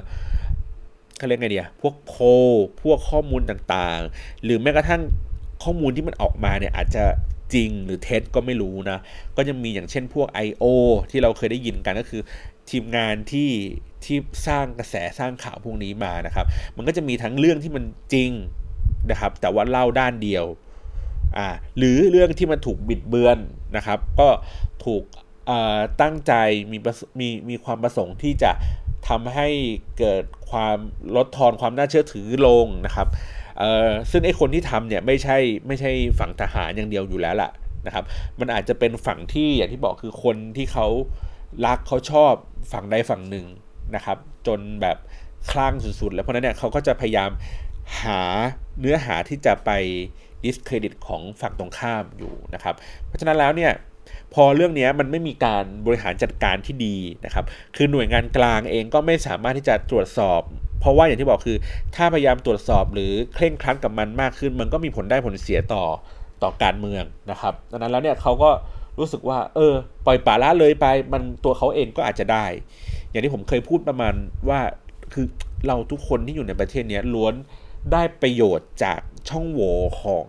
[1.16, 2.14] เขาเรียกไงเดียพวกโพ
[2.82, 5.02] พวกข้อมูลต่างๆ หรือแม้กระทั่ง
[5.64, 7.04] ข้อมูลที่มันออกมาเนี่ยอาจจะ
[7.54, 8.98] จริงหรือเท็จก็ไม่รู้นะ
[9.36, 10.64] ก็จะมีอย่างเช่นพวก I.O.
[11.10, 12.22] ที่เราเคยได้ยินกันก็คือ
[12.70, 13.50] ทีมงานที่
[14.04, 14.16] ที่
[14.46, 16.46] สร้างกระแสสร้างข่าวพวกนี้มานะครับ
[16.76, 18.30] มันก็จะมีทั้งเรื่องที่มันจริง
[19.10, 20.44] นะครับ แต่ว่าเล่าด้านเดียว
[21.36, 23.38] อ่าหรือเรื่องที่มันถูกบิดเบือน
[23.76, 24.28] นะครับ ก็
[24.84, 25.02] ถูก
[26.02, 26.32] ตั้งใจ
[26.72, 26.78] มี
[27.20, 28.52] มีมีความประสงค์ที่จะ
[29.08, 29.48] ทำให้
[29.98, 30.78] เกิดความ
[31.16, 33.08] ลดทอนความน่าเชื่อถือลงนะครับ
[34.10, 37.50] ซึ่งไอ้คนที่ทำเนี่ยไม่ใช่ไม่ใช่ฝั่งทหารอย่างเดียวอยู่แล้วล่ะ
[37.86, 38.04] นะครับ
[38.40, 40.86] มันอาจจะเป็นฝั่งที่อย่างที่บอกคือคนที่เขา
[41.66, 42.32] รักเขาชอบ
[42.72, 43.46] ฝั่งใดฝั่งหนึ่ง
[43.94, 44.96] นะครับ จนแบบ
[45.50, 47.30] คลั่งสุดๆ แล้วเพราะนั้นเนี่ยเขาก็จะพยายาม
[48.02, 48.20] หา
[48.80, 49.70] เนื้อหาที่จะไป
[50.44, 52.74] ดิสเครดิตของฝั่งตรงข้ามอยู่นะครับ
[53.06, 53.72] เพราะฉะนั้นแล้วเนี่ย
[54.34, 57.44] พอเรื่องนี้มันไม่มีการบริหารจัดการที่ดีนะครับ
[57.76, 60.40] คือหน่วยงานกลางเองก็ไม่สามารถที่จะตรวจสอบ
[60.80, 61.56] เพราะว่าอย่างที่บอกคือ
[61.96, 65.84] ถ้าพยายามตรวจสอบหรือเคร่งครัดกับมันมากขึ้น มันก็มีผลได้ผลเสียต่อ
[66.42, 68.50] ต่อการเมืองนะครับ ดังนั้นแล้วเนี่ยเขาก็
[68.98, 69.74] รู้สึกว่า เออ
[70.06, 72.46] ปล่อยป่าละเลยไป มันตัวเขาเองก็อาจจะได้
[73.10, 74.14] อย่างที่ผมเคยพูดประมาณ
[74.48, 74.60] ว่า
[75.12, 75.26] คือ
[75.66, 77.34] เราทุกคนที่อยู่ในประเทศนี้ล้วน
[77.92, 80.26] ได้ประโยชน์จากช่องโหว่ของ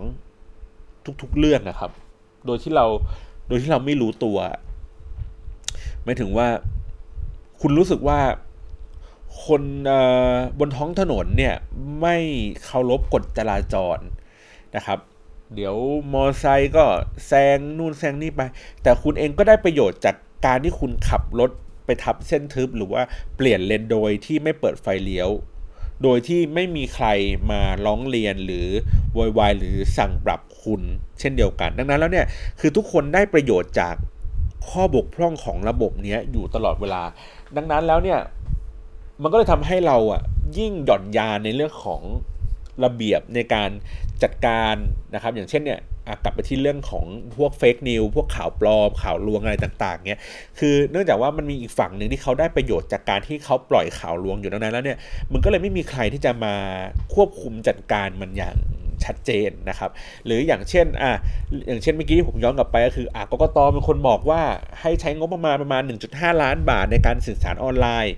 [1.22, 1.92] ทุกๆเรื่องนะครับ
[2.46, 2.86] โดยที่เรา
[3.48, 4.38] โดยที่เราไม่รู้ตัว
[6.04, 6.48] ไม่ถึงว่า
[7.62, 8.20] คุณรู้สึกว่า
[9.46, 9.64] คน
[10.60, 11.56] บนท้องถนนเนี่ย
[12.02, 12.18] ไม่
[12.64, 13.98] เคารพกฎจราจร
[14.76, 15.00] นะครับ
[15.56, 15.76] เดี๋ยว
[16.14, 16.86] มอไซค์ก็
[17.28, 18.42] แซงนู่นแซงนี่ไป
[18.84, 21.52] แต่คุณเองก็ได้ประโยชน์จากการที่คุณขับรถ
[21.86, 23.02] ไปทับเส้นทึบหรือว่า
[23.36, 25.30] เปลี่ยนเลนโดยที่ไม่เปิดไฟเลี้ยว
[26.04, 27.08] โดยที่ไม่มีใคร
[27.52, 28.68] มาร้องเรียนหรือ
[29.18, 30.82] วอยวายหรือสั่งปรับคุณ
[31.20, 32.26] เช่นเดียวกัน ดังนั้นแล้วเนี่ย
[32.60, 33.96] คือทุกคนได้ประโยชน์จาก
[34.70, 37.04] ข้อบกพร่องของระบบนี้อยู่ตลอดเวลา
[37.56, 38.20] ดังนั้นแล้วเนี่ย
[39.22, 40.22] มันก็เลยทำให้เราอะ
[40.58, 42.02] ยิ่งหย่อนยานในเรื่องของ
[42.84, 43.70] ระเบียบในการ
[44.24, 44.76] จัดการ
[45.14, 45.80] นะครับอย่างเช่นเนี่ย
[46.24, 47.06] กลับไปที่เรื่องของ
[47.38, 50.22] พวกเฟกนิวพวกข่าวปลอมข่าวลวงอะไรต่างๆเนี่ย
[50.60, 54.98] คือเนื่องจากว่ามันมีอีกฝั่งหนึ่งที่เขาได้ประโยชน์จากการที่เขาปล่อยข่าวลวงอยู่ดังนั้นแล้วเนี่ย
[55.34, 56.56] มันก็เลยไม่มีใครที่จะมา
[57.14, 58.56] ควบคุมจัดการมันอย่าง
[59.06, 59.90] ชัดเจนนะครับ
[60.26, 61.12] หรืออย่างเช่นอะ
[61.68, 64.42] อย่างเช่นเมื่อกี้ผมย้อนกลับไปก็คืออะกกตเป็นคนบอกว่า
[64.82, 68.16] ให้ใช้งบประมาณประมาณ 1.5 ล้านบาทในการสื่อสารออนไลน์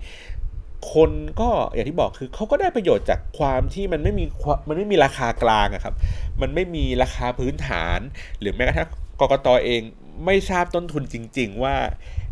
[0.91, 1.11] คน
[1.41, 4.25] ก็อย่างที่บอกคือเขาก็ได้ประโยชน์จากความที่มันไม่มี
[4.69, 5.95] มันไม่มีราคากลางอะครับ
[6.41, 7.99] มันไม่มีราคาพื้นฐาน
[8.39, 8.89] หรือแม้กระทั่ง
[9.21, 9.81] กกตเอง
[10.25, 11.75] ไม่ทราบต้นทุนจริง ๆ ว่า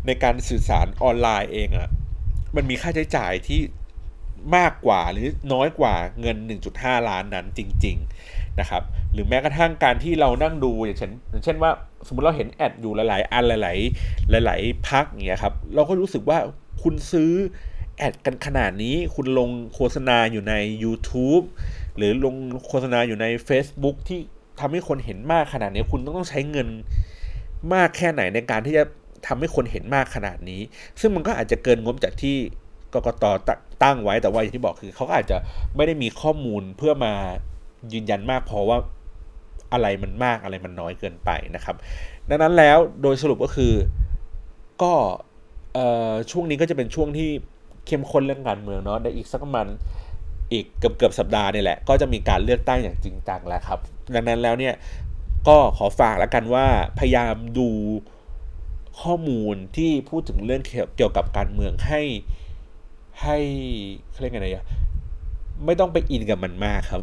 [0.06, 1.90] ในการสื่อสารออนไลน์เองอะ
[2.56, 3.60] มันมีค่าใช้จ่ายที่
[4.58, 6.38] มากกว่าหรือน้อยกว่าเงิน
[6.74, 7.98] 1.5 ล้านนั้นจริง
[8.28, 8.84] ๆ นะครับ
[9.14, 11.72] หรือแม้กระทั่งการที่เรานั่งดูอย่างเช่นอย่างเช่นว่า
[12.08, 16.38] สมมติเราเห็นแอดอยู่หลาย ๆ อันหลาย ๆ หลาย ๆ พักอย่างเงี้ยครับ เราก็รู้สึกว่า
[16.84, 17.32] คุณซื้อ
[18.02, 21.46] แอดกันขนาดนี้ คุณลงโฆษณาอยู่ใน YouTube
[21.98, 22.36] หรือลง
[22.68, 24.20] โฆษณาอยู่ใน Facebook ที่
[24.60, 26.68] ทำให้คนเห็นมากขนาดนี้ คุณต้องต้องใช้เงิน
[27.74, 28.84] มากแค่ไหนในการที่จะ
[29.28, 30.62] ทำให้คนเห็นมากขนาดนี้
[31.00, 32.36] ซึ่งมันก็อาจจะเกินงบจากที่
[32.94, 33.24] กกต
[33.84, 35.38] ตั้งไว้แต่ว่าอย่างที่บอกคือเขาอาจจะ
[35.76, 37.14] ไม่ได้มีข้อมูลเพื่อมา
[37.94, 38.78] ยืนยันมากพอว่า
[39.74, 41.76] อะไรมันมากอะไรมันน้อยเกินไปนะครับ
[42.30, 43.74] ดังนั้นแล้วโดยสรุปก็คือ
[44.82, 44.94] ก็
[46.32, 47.30] ช่วงนี้ก็จะเป็นช่วงที่
[47.86, 49.68] เข้มข้นเรื่องการเมืองเนาะในอีกสักประมาณ
[50.52, 53.80] อีกเกือบเกือบสัปดาห์นี่แหละ ก็จะมีการเลือกตั้งอย่างจริงจังแล้วครับ
[54.14, 54.74] ดังนั้นแล้วเนี่ย
[55.48, 56.66] ก็ขอฝากแล้วกันว่า
[57.00, 57.70] พยายามดู
[59.02, 60.62] ข้อมูลที่พูดถึงเรื่อง
[60.98, 62.02] เกี่ยวกับการเมืองให้
[63.24, 63.38] ให้
[64.22, 64.66] เรียกไงอะ
[65.66, 67.02] ไม่ต้องไปอินกับมันมากครับ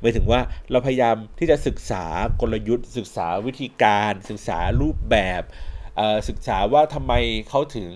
[0.00, 0.40] หมายถึงว่า
[0.70, 2.04] เราพยายามที่จะศึกษา
[2.40, 5.42] กลยุทธ์ ศึกษาวิธีการ ศึกษารูปแบบ
[6.28, 7.12] ศึกษาว่าทำไม
[7.48, 7.90] เขาถึง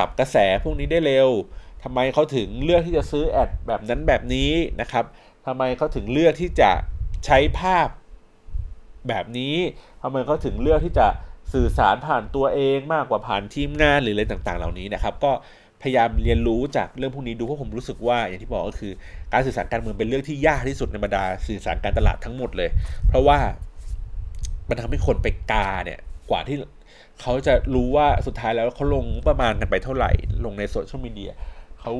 [0.00, 1.28] จับกระแสพวกนี้ได้เร็ว
[1.82, 5.04] ทำไมเขาถึงเลือกที่จะซื้อแอดแบบนั้นแบบนี้นะครับ
[5.46, 6.70] ทำไมเขาถึงเลือกที่จะ
[7.26, 7.88] ใช้ภาพ
[9.08, 9.56] แบบนี้
[10.02, 11.06] ทำไมเขาถึงเลือกที่จะ
[11.52, 15.32] สื่อสารผ่านตัวเองมากกว่าผ่านทีมงานหรืออะไรต่างๆ เหล่านี้นะครับ ก็
[15.82, 18.92] พยายามเรียนรู้จากเรื่องพวกนี้ดูเพราะผมรู้สึกว่าอย่างที่บอกก็คือ
[19.32, 22.70] การสื่อสารการเมืองเป็นเรื่องที่ยากที่สุดในบรรดาสื่อสารการตลาดทั้งหมดเลย
[23.08, 23.38] เพราะว่า
[24.68, 26.56] มันทำให้คนไปกาเนี่ยกว่าที่
[27.20, 30.10] เขาจะรู้ว่าสุดท้ายแล้วเขาลงประมาณกันไปเท่าไหร่
[30.44, 31.32] ลงในโซเชียลมีเดีย
[31.80, 31.94] เขา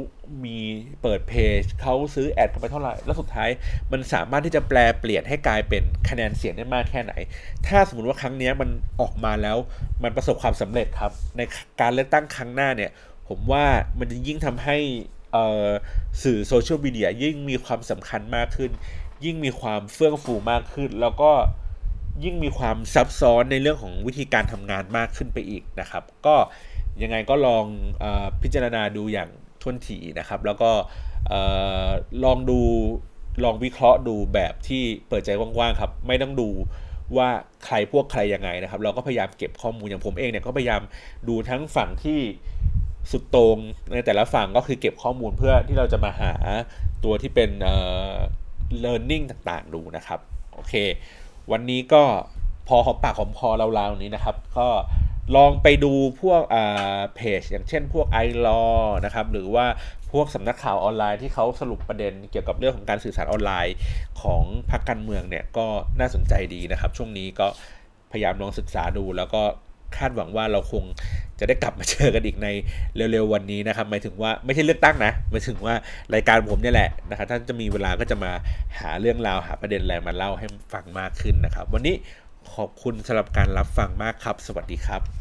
[0.44, 0.58] มี
[1.02, 3.48] เปิดเพจเขาซื้อแอดกันไปเท่าไหร่ แล้วสุดท้าย
[3.92, 7.12] มันสามารถที่จะแปลเปลี่ยนให้กลายเป็นคะแนนเสียงได้มากแค่ไหน
[7.66, 9.56] ถ้าสมมติว่าครั้งนี้มันออกมาแล้ว
[10.02, 11.40] มันประสบความสำเร็จครับ ใน
[11.80, 12.90] การเลือกตั้งครั้งหน้าเนี่ย
[13.28, 13.64] ผมว่า
[13.98, 14.76] มันจะยิ่งทำให้
[16.22, 18.70] สื่อโซเชียลมีเดียยิ่งมีความสำคัญมากขึ้น
[19.24, 21.32] ยิ่งมีความเฟื่องฟูมากขึ้น แล้วก็
[22.24, 26.36] ยิ่งมีความซับซ้อนในเรื่องของวิธีการทำงานมากขึ้นไปอีกนะครับ ก็
[27.02, 27.64] ยังไงก็ลอง
[28.02, 28.04] อ
[28.42, 29.30] พิจารณาดูอย่าง
[29.62, 30.70] ทวนถีนะครับ แล้วก็
[32.24, 32.60] ลองดู
[33.44, 36.48] ลองวิเคราะห์ดูแบบที่เปิดใจกว้างๆครับ ไม่ต้องดู
[37.16, 37.28] ว่า
[37.64, 40.82] ใครพวกใครยังไงนะครับ เราก็พยายามเก็บข้อมูลอย่างผมเองเนี่ยก็พยายาม
[41.28, 42.20] ดูทั้งฝั่งที่
[43.10, 43.56] สุดตรง
[43.92, 46.32] ในแต่ละฝั่งก็คือเก็บข้อมูลเพื่อที่เราจะมาหา
[47.04, 47.76] ตัวที่เป็นเอ่
[48.12, 48.14] อ
[48.84, 50.20] learning ต่างๆ ดูนะครับ
[50.54, 50.74] โอเค
[51.52, 52.02] วันนี้ก็
[52.68, 54.68] พอหอมปากหอมคอเราๆนี้นะครับ ก็
[55.36, 56.42] ลองไปดูพวก
[57.16, 58.62] เพจ อย่างเช่นพวกไอรอ
[59.04, 59.66] นะครับ หรือว่า
[60.12, 63.74] พวกสำนักข่าวออนไลน์ที่เขาสรุปประเด็นเกี่ยวกับเรื่องของการสื่อสารออนไลน์
[64.22, 65.66] ของพรรคการเมืองเนี่ยก็
[66.00, 67.46] น่าสนใจดีนะครับ ช่วงนี้ก็
[68.12, 69.42] พยายามลองศึกษาดูแล้วก็
[69.96, 70.84] คาดหวังว่าเราคง
[71.38, 72.48] จะได้กลับมาเจอกันอีกใน
[72.96, 75.74] เร็วๆวันนี้นะครับหมายถึงว่าไม่ใช่เลือกตั้งนะหมายถึงว่า
[76.14, 78.32] รายการผมเนี่ยแหละนะครับท่านจะมีเวลาก็จะมา
[78.78, 81.94] หาเรื่องราวหาประเด็นอะไรมาเล่าให้ฟังมากขึ้นนะครับ วันนี้
[82.54, 85.19] ขอบคุณสำหรับการรับฟังมากครับ สวัสดีครับ